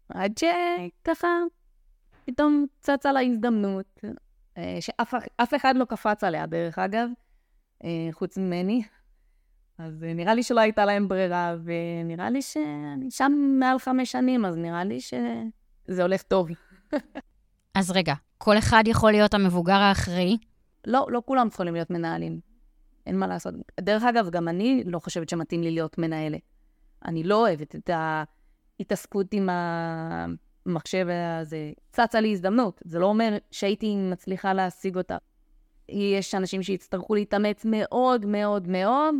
עד 0.10 0.34
שככה, 0.38 1.28
פתאום 2.26 2.66
צצה 2.80 3.12
לה 3.12 3.22
הזדמנות, 3.22 4.04
שאף 4.80 5.54
אחד 5.56 5.76
לא 5.78 5.86
קפץ 5.86 6.24
עליה, 6.24 6.46
דרך 6.46 6.80
אגב, 6.80 7.10
חוץ 8.12 8.38
ממני. 8.38 8.84
אז 9.78 10.04
אה, 10.04 10.14
נראה 10.14 10.34
לי 10.34 10.44
שלא 10.44 10.60
הייתה 10.60 10.86
להם 10.86 11.08
ברירה, 11.08 11.56
ונראה 11.64 12.30
לי 12.30 12.42
שאני 12.42 13.12
שם 13.12 13.32
מעל 13.60 13.80
חמש 13.80 14.12
שנים, 14.12 14.46
אז 14.46 14.58
נראה 14.58 14.84
לי 14.84 15.02
שזה 15.02 16.02
הולך 16.02 16.22
טוב. 16.22 16.48
אז 17.80 17.92
רגע, 17.92 18.14
כל 18.38 18.58
אחד 18.58 18.84
יכול 18.88 19.12
להיות 19.12 19.34
המבוגר 19.34 19.74
האחראי? 19.74 20.38
לא, 20.88 21.08
לא 21.10 21.22
כולם 21.26 21.48
יכולים 21.48 21.74
להיות 21.74 21.90
מנהלים. 21.90 22.40
אין 23.06 23.20
מה 23.20 23.28
לעשות. 23.28 23.54
דרך 23.80 24.04
אגב, 24.04 24.30
גם 24.30 24.48
אני 24.48 24.84
לא 24.86 25.00
חושבת 25.00 25.30
שמתאים 25.30 25.64
לי 25.64 25.72
להיות 25.72 25.98
מנהלת. 25.98 26.42
אני 27.06 27.24
לא 27.24 27.36
אוהבת 27.36 27.76
את 27.76 27.90
ההתעסקות 28.80 29.28
עם 29.32 29.50
המחשב 30.66 31.08
הזה. 31.42 31.72
צצה 31.92 32.20
לי 32.20 32.32
הזדמנות. 32.32 32.82
זה 32.86 33.00
לא 33.00 33.06
אומר 33.06 33.38
שהייתי 33.52 33.96
מצליחה 33.96 34.54
להשיג 34.54 34.98
אותה. 34.98 35.18
יש 35.90 36.36
אנשים 36.36 36.64
שיצטרכו 36.64 37.16
להתאמץ 37.16 37.66
מאוד 37.66 38.26
מאוד 38.26 38.68
מאוד, 38.68 39.16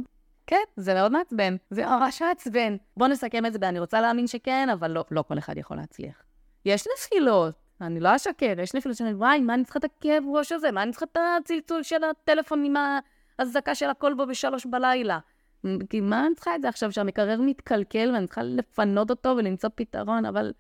כן, 0.48 0.64
זה 0.76 0.94
מאוד 0.94 1.12
מעצבן. 1.12 1.56
זה 1.70 1.86
ממש 1.86 2.22
מעצבן. 2.22 2.76
בואו 2.98 3.10
נסכם 3.10 3.46
את 3.46 3.54
זה 3.54 3.60
ואני 3.62 3.80
רוצה 3.80 4.02
להאמין 4.02 4.28
שכן, 4.28 4.70
אבל 4.74 4.92
לא, 4.92 5.04
לא 5.12 5.24
כל 5.28 5.38
אחד 5.38 5.58
יכול 5.58 5.78
להצליח. 5.78 6.24
יש 6.66 6.88
נפילות, 6.98 7.56
אני 7.82 8.00
לא 8.00 8.16
אשקר, 8.16 8.54
יש 8.58 8.76
נפילות 8.76 8.98
שאני, 8.98 9.14
וואי, 9.14 9.40
מה 9.40 9.54
אני 9.54 9.64
צריכה 9.64 9.80
את 9.80 9.84
הכאב 9.84 10.24
ראש 10.34 10.52
הזה? 10.52 10.72
מה 10.72 10.84
אני 10.84 10.92
צריכה 10.92 11.06
את 11.12 11.18
הצלצול 11.42 11.84
של 11.84 12.04
הטלפון 12.04 12.64
עם 12.66 12.74
האזעקה 13.40 13.76
של 13.76 13.90
הכל 13.90 14.14
בו 14.14 14.28
בשלוש 14.28 14.66
בלילה? 14.66 15.20
כי 15.90 16.02
מה 16.02 16.26
אני 16.26 16.36
צריכה 16.36 16.56
את 16.56 16.62
זה 16.62 16.70
עכשיו, 16.70 16.92
שהמקרר 16.92 17.42
מתקלקל 17.42 18.12
ואני 18.14 18.28
צריכה 18.28 18.44
לפנות 18.44 19.10
אותו 19.10 19.30
ולמצוא 19.38 19.70
פתרון, 19.76 20.26
אבל 20.26 20.54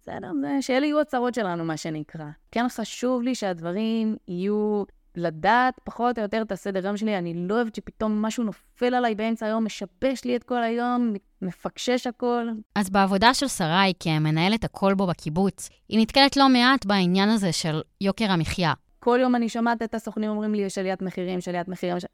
בסדר, 0.00 0.30
שאלה 0.60 0.86
יהיו 0.86 1.00
הצרות 1.00 1.34
שלנו, 1.34 1.64
מה 1.64 1.76
שנקרא. 1.76 2.26
כן 2.50 2.66
חשוב 2.68 3.22
לי 3.22 3.34
שהדברים 3.34 4.16
יהיו 4.28 4.84
לדעת 5.18 5.80
פחות 5.84 6.18
או 6.18 6.22
יותר 6.22 6.42
את 6.42 6.52
הסדר 6.52 6.86
יום 6.86 6.96
שלי. 6.96 7.18
אני 7.18 7.34
לא 7.34 7.54
אוהבת 7.54 7.74
שפתאום 7.74 8.22
משהו 8.22 8.44
נופל 8.44 8.94
עליי 8.94 9.14
באמצע 9.14 9.46
היום, 9.46 9.64
משבש 9.64 10.24
לי 10.24 10.36
את 10.36 10.44
כל 10.44 10.62
היום, 10.62 11.14
מפקשש 11.42 12.06
הכל. 12.06 12.48
אז 12.74 12.90
בעבודה 12.90 13.34
של 13.34 13.48
שרי 13.48 13.92
כמנהלת 14.00 14.64
הכל 14.64 14.94
בו 14.94 15.06
בקיבוץ, 15.06 15.68
היא 15.88 16.00
נתקלת 16.00 16.36
לא 16.36 16.48
מעט 16.48 16.86
בעניין 16.86 17.28
הזה 17.28 17.52
של 17.52 17.80
יוקר 18.00 18.30
המחיה. 18.30 18.72
כל 18.98 19.18
יום 19.22 19.34
אני 19.34 19.48
שומעת 19.48 19.82
את 19.82 19.94
הסוכנים 19.94 20.30
אומרים 20.30 20.54
לי, 20.54 20.62
יש 20.62 20.78
עליית 20.78 21.02
מחירים, 21.02 21.38
יש 21.38 21.48
עליית 21.48 21.68
מחירים. 21.68 22.00
ש... 22.00 22.04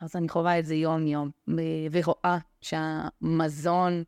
אז 0.00 0.16
אני 0.16 0.28
חווה 0.28 0.58
את 0.58 0.66
זה 0.66 0.74
יום-יום, 0.74 1.30
ורואה 1.92 2.38
שהמזון 2.60 4.02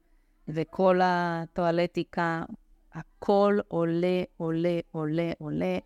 וכל 0.49 1.01
הטואלטיקה, 1.03 2.43
הכל 2.95 3.59
עולה, 3.69 4.23
עולה, 4.37 4.81
עולה, 4.93 5.33
עולה. 5.39 5.79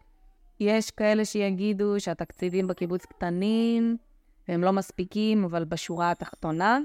יש 0.61 0.91
כאלה 0.91 1.25
שיגידו 1.25 2.01
שהתקציבים 2.01 2.67
בקיבוץ 2.67 3.07
קטנים, 3.07 3.97
והם 4.49 4.63
לא 4.65 4.73
מספיקים, 4.73 5.45
אבל 5.45 5.65
בשורה 5.65 6.11
התחתונה, 6.11 6.79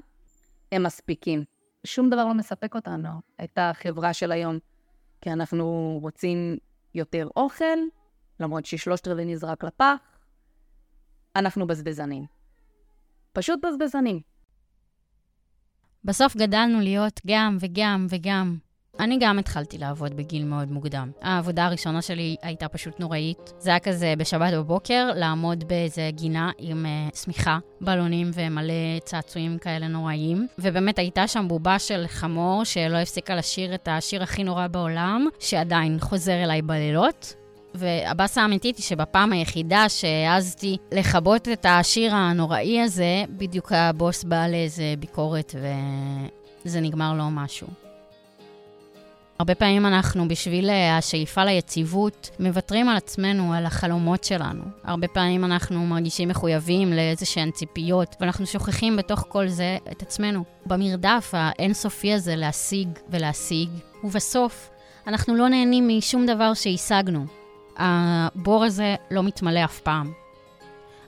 הם 0.72 0.84
מספיקים. 0.84 1.44
שום 1.84 2.10
דבר 2.10 2.26
לא 2.26 2.34
מספק 2.34 2.76
אותנו, 2.76 3.10
את 3.44 3.58
החברה 3.58 4.14
של 4.14 4.32
היום, 4.32 4.58
כי 5.22 5.32
אנחנו 5.32 5.98
רוצים 6.02 6.58
יותר 6.96 7.28
אוכל, 7.36 7.78
למרות 8.40 8.66
ששלושת 8.66 9.08
רבעי 9.08 9.26
נזרק 9.26 9.64
לפח, 9.64 9.98
אנחנו 11.36 11.68
בזבזנים. 11.68 12.26
פשוט 13.34 13.60
בזבזנים. 13.66 14.20
בסוף 16.04 16.36
גדלנו 16.36 16.80
להיות 16.80 17.22
גם 17.28 17.58
וגם 17.60 18.08
וגם. 18.10 18.58
אני 19.00 19.18
גם 19.20 19.40
התחלתי 19.40 19.78
לעבוד 19.78 20.18
בגיל 20.18 20.46
מאוד 20.46 20.72
מוקדם. 20.72 21.12
העבודה 21.22 21.66
הראשונה 21.66 22.02
שלי 22.02 22.36
הייתה 22.42 22.68
פשוט 22.68 23.00
נוראית. 23.00 23.54
זה 23.60 23.70
היה 23.70 23.80
כזה 23.80 24.14
בשבת 24.18 24.54
בבוקר, 24.54 25.10
לעמוד 25.16 25.64
באיזה 25.68 26.10
גינה 26.12 26.52
עם 26.58 26.86
uh, 26.86 27.18
שמיכה, 27.18 27.60
בלונים 27.82 28.32
ומלא 28.34 29.00
צעצועים 29.04 29.58
כאלה 29.58 29.88
נוראיים. 29.88 30.48
ובאמת 30.60 31.00
הייתה 31.00 31.28
שם 31.28 31.48
בובה 31.48 31.80
של 31.80 32.06
חמור 32.08 32.64
שלא 32.64 32.98
הפסיקה 32.98 33.36
לשיר 33.36 33.76
את 33.76 33.88
השיר 33.92 34.24
הכי 34.24 34.44
נורא 34.44 34.68
בעולם, 34.68 35.28
שעדיין 35.40 36.00
חוזר 36.00 36.44
אליי 36.44 36.62
בלילות. 36.62 37.36
והבאסה 37.76 38.42
האמיתית 38.42 38.78
היא 38.78 38.84
שבפעם 38.84 39.32
היחידה 39.32 39.90
שהעזתי 39.90 40.78
לכבות 40.92 41.48
את 41.48 41.66
השיר 41.70 42.16
הנוראי 42.16 42.82
הזה, 42.82 43.24
בדיוק 43.30 43.72
הבוס 43.72 44.24
בא 44.24 44.48
לאיזה 44.48 44.94
ביקורת 45.00 45.56
וזה 46.66 46.82
נגמר 46.82 47.14
לו 47.14 47.24
משהו. 47.32 47.81
הרבה 49.42 49.56
פעמים 49.56 49.86
אנחנו, 49.86 50.28
בשביל 50.28 50.70
אה, 50.70 50.98
השאיפה 50.98 51.44
ליציבות, 51.44 52.30
מוותרים 52.40 52.90
על 52.90 52.98
עצמנו, 52.98 53.54
על 53.54 53.66
החלומות 53.66 54.24
שלנו. 54.24 54.64
הרבה 54.84 55.08
פעמים 55.08 55.46
אנחנו 55.46 55.86
מרגישים 55.86 56.30
מחויבים 56.30 56.94
לאיזה 56.94 57.26
שהן 57.26 57.52
ציפיות, 57.52 58.16
ואנחנו 58.20 58.46
שוכחים 58.46 58.98
בתוך 58.98 59.26
כל 59.30 59.48
זה 59.48 59.78
את 59.92 60.02
עצמנו. 60.02 60.44
במרדף 60.66 61.30
האינסופי 61.34 62.14
הזה 62.14 62.36
להשיג 62.36 62.88
ולהשיג, 63.10 63.70
ובסוף 64.04 64.70
אנחנו 65.08 65.36
לא 65.36 65.48
נהנים 65.50 65.98
משום 65.98 66.26
דבר 66.26 66.54
שהשגנו. 66.54 67.26
הבור 67.78 68.64
הזה 68.64 68.96
לא 69.12 69.24
מתמלא 69.24 69.64
אף 69.64 69.80
פעם. 69.80 70.12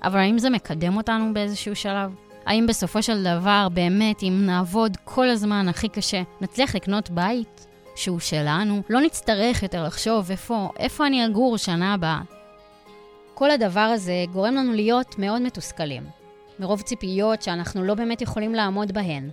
אבל 0.04 0.20
האם 0.20 0.40
זה 0.40 0.50
מקדם 0.50 0.98
אותנו 0.98 1.34
באיזשהו 1.34 1.76
שלב? 1.76 2.12
האם 2.46 2.68
בסופו 2.68 3.04
של 3.04 3.24
דבר, 3.24 3.68
באמת, 3.74 4.24
אם 4.24 4.46
נעבוד 4.46 4.98
כל 5.04 5.30
הזמן 5.30 5.68
הכי 5.70 5.90
קשה, 5.90 6.22
נצליח 6.42 6.76
לקנות 6.76 7.10
בית? 7.10 7.73
שהוא 7.96 8.20
שלנו, 8.20 8.82
לא 8.90 9.02
נצטרך 9.02 9.64
יותר 9.64 9.84
לחשוב 9.84 10.32
איפה, 10.32 10.70
איפה 10.80 11.08
אני 11.08 11.26
אגור 11.26 11.58
שנה 11.58 11.94
הבאה. 11.94 12.22
כל 13.34 13.52
הדבר 13.52 13.80
הזה 13.80 14.26
גורם 14.32 14.56
לנו 14.56 14.74
להיות 14.74 15.20
מאוד 15.20 15.42
מתוסכלים, 15.42 16.04
מרוב 16.60 16.82
ציפיות 16.82 17.42
שאנחנו 17.42 17.84
לא 17.84 17.94
באמת 17.94 18.22
יכולים 18.22 18.56
לעמוד 18.56 18.92
בהן. 18.92 19.30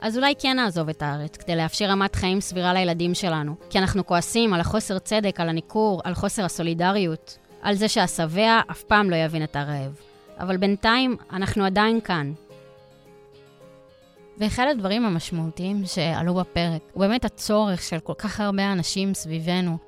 אז 0.00 0.16
אולי 0.16 0.34
כן 0.38 0.56
נעזוב 0.56 0.88
את 0.88 1.02
הארץ 1.02 1.36
כדי 1.36 1.56
לאפשר 1.56 1.84
רמת 1.84 2.14
חיים 2.14 2.40
סבירה 2.40 2.74
לילדים 2.74 3.14
שלנו, 3.14 3.54
כי 3.70 3.78
אנחנו 3.78 4.06
כועסים 4.06 4.54
על 4.54 4.60
החוסר 4.60 4.98
צדק, 4.98 5.40
על 5.40 5.48
הניכור, 5.48 6.00
על 6.04 6.14
חוסר 6.14 6.44
הסולידריות, 6.44 7.38
על 7.62 7.74
זה 7.74 7.88
שהשבע 7.88 8.60
אף 8.70 8.82
פעם 8.82 9.10
לא 9.10 9.16
יבין 9.16 9.44
את 9.44 9.56
הרעב. 9.56 9.96
אבל 10.38 10.56
בינתיים 10.56 11.16
אנחנו 11.32 11.64
עדיין 11.64 12.00
כאן, 12.00 12.32
ואחד 14.42 14.66
הדברים 14.70 15.04
המשמעותיים 15.04 15.82
שעלו 15.86 16.34
בפרק 16.34 16.82
הוא 16.92 17.00
באמת 17.00 17.24
הצורך 17.24 17.82
של 17.82 18.00
כל 18.00 18.12
כך 18.18 18.40
הרבה 18.40 18.72
אנשים 18.72 19.14
סביבנו 19.14 19.78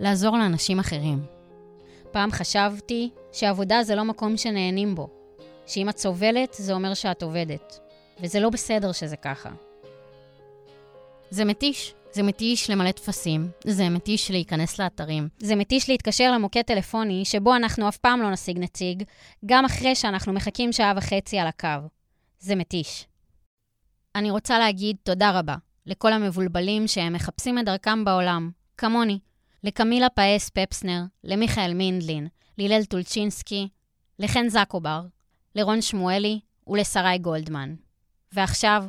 לעזור 0.00 0.38
לאנשים 0.38 0.78
אחרים. 0.78 1.22
פעם 2.10 2.30
חשבתי 2.30 3.10
שעבודה 3.32 3.82
זה 3.82 3.94
לא 3.94 4.04
מקום 4.04 4.36
שנהנים 4.36 4.94
בו, 4.94 5.08
שאם 5.66 5.88
את 5.88 5.98
סובלת 5.98 6.54
זה 6.58 6.72
אומר 6.72 6.94
שאת 6.94 7.22
עובדת, 7.22 7.78
וזה 8.20 8.40
לא 8.40 8.50
בסדר 8.50 8.92
שזה 8.92 9.16
ככה. 9.16 9.50
זה 11.30 11.44
מתיש, 11.44 11.94
זה 12.12 12.22
מתיש 12.22 12.70
למלא 12.70 12.90
טפסים, 12.90 13.50
זה 13.64 13.88
מתיש 13.88 14.30
להיכנס 14.30 14.80
לאתרים, 14.80 15.28
זה 15.38 15.56
מתיש 15.56 15.88
להתקשר 15.88 16.32
למוקד 16.32 16.62
טלפוני 16.62 17.24
שבו 17.24 17.56
אנחנו 17.56 17.88
אף 17.88 17.96
פעם 17.96 18.22
לא 18.22 18.30
נשיג 18.30 18.58
נציג, 18.58 19.02
גם 19.46 19.64
אחרי 19.64 19.94
שאנחנו 19.94 20.32
מחכים 20.32 20.72
שעה 20.72 20.92
וחצי 20.96 21.38
על 21.38 21.46
הקו. 21.46 21.88
זה 22.38 22.54
מתיש. 22.54 23.06
אני 24.18 24.30
רוצה 24.30 24.58
להגיד 24.58 24.96
תודה 25.02 25.38
רבה 25.38 25.56
לכל 25.86 26.12
המבולבלים 26.12 26.88
שהם 26.88 27.12
מחפשים 27.12 27.58
את 27.58 27.64
דרכם 27.64 28.04
בעולם, 28.04 28.50
כמוני, 28.76 29.18
לקמילה 29.64 30.08
פאס 30.08 30.50
פפסנר, 30.50 31.02
למיכאל 31.24 31.74
מינדלין, 31.74 32.28
להלל 32.58 32.84
טולצ'ינסקי, 32.84 33.68
לחן 34.18 34.48
זקובר, 34.48 35.02
לרון 35.54 35.82
שמואלי 35.82 36.40
ולשרי 36.66 37.18
גולדמן. 37.18 37.74
ועכשיו, 38.32 38.84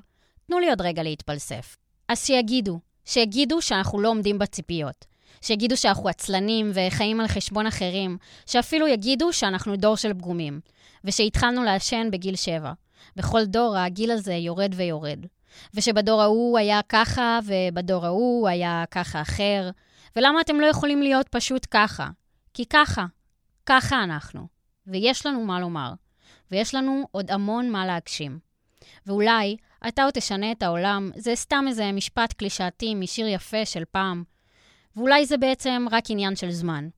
תנו 0.47 0.59
לי 0.59 0.69
עוד 0.69 0.81
רגע 0.81 1.03
להתפלסף. 1.03 1.77
אז 2.07 2.25
שיגידו, 2.25 2.79
שיגידו 3.05 3.61
שאנחנו 3.61 4.01
לא 4.01 4.09
עומדים 4.09 4.39
בציפיות. 4.39 5.05
שיגידו 5.41 5.77
שאנחנו 5.77 6.09
עצלנים 6.09 6.71
וחיים 6.73 7.19
על 7.19 7.27
חשבון 7.27 7.67
אחרים, 7.67 8.17
שאפילו 8.45 8.87
יגידו 8.87 9.33
שאנחנו 9.33 9.75
דור 9.75 9.97
של 9.97 10.13
פגומים, 10.13 10.59
ושהתחלנו 11.03 11.63
לעשן 11.63 12.07
בגיל 12.11 12.35
שבע. 12.35 12.73
בכל 13.15 13.45
דור 13.45 13.77
הגיל 13.77 14.11
הזה 14.11 14.33
יורד 14.33 14.73
ויורד. 14.75 15.25
ושבדור 15.73 16.21
ההוא 16.21 16.57
היה 16.57 16.79
ככה, 16.89 17.39
ובדור 17.45 18.05
ההוא 18.05 18.47
היה 18.47 18.83
ככה 18.91 19.21
אחר. 19.21 19.69
ולמה 20.15 20.41
אתם 20.41 20.59
לא 20.59 20.65
יכולים 20.65 21.01
להיות 21.01 21.27
פשוט 21.27 21.67
ככה? 21.71 22.09
כי 22.53 22.65
ככה. 22.65 23.05
ככה 23.65 24.03
אנחנו. 24.03 24.47
ויש 24.87 25.25
לנו 25.25 25.45
מה 25.45 25.59
לומר. 25.59 25.93
ויש 26.51 26.75
לנו 26.75 27.07
עוד 27.11 27.31
המון 27.31 27.69
מה 27.69 27.85
להגשים. 27.85 28.39
ואולי 29.05 29.57
אתה 29.87 30.03
עוד 30.03 30.13
תשנה 30.13 30.51
את 30.51 30.63
העולם, 30.63 31.11
זה 31.15 31.35
סתם 31.35 31.65
איזה 31.67 31.91
משפט 31.91 32.33
קלישאתי 32.33 32.95
משיר 32.95 33.27
יפה 33.27 33.65
של 33.65 33.83
פעם. 33.91 34.23
ואולי 34.95 35.25
זה 35.25 35.37
בעצם 35.37 35.85
רק 35.91 36.03
עניין 36.09 36.35
של 36.35 36.51
זמן. 36.51 36.89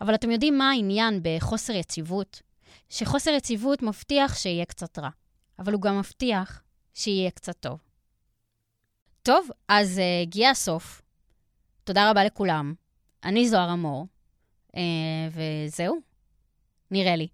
אבל 0.00 0.14
אתם 0.14 0.30
יודעים 0.30 0.58
מה 0.58 0.70
העניין 0.70 1.20
בחוסר 1.22 1.72
יציבות? 1.72 2.42
שחוסר 2.90 3.30
יציבות 3.30 3.82
מבטיח 3.82 4.34
שיהיה 4.34 4.64
קצת 4.64 4.98
רע, 4.98 5.08
אבל 5.58 5.72
הוא 5.72 5.82
גם 5.82 5.98
מבטיח 5.98 6.62
שיהיה 6.94 7.30
קצת 7.30 7.56
טוב. 7.60 7.78
טוב, 9.22 9.48
אז 9.68 9.98
uh, 9.98 10.22
הגיע 10.22 10.50
הסוף. 10.50 11.02
תודה 11.84 12.10
רבה 12.10 12.24
לכולם. 12.24 12.74
אני 13.24 13.48
זוהר 13.48 13.72
אמור, 13.72 14.06
uh, 14.68 14.78
וזהו, 15.32 16.00
נראה 16.90 17.16
לי. 17.16 17.28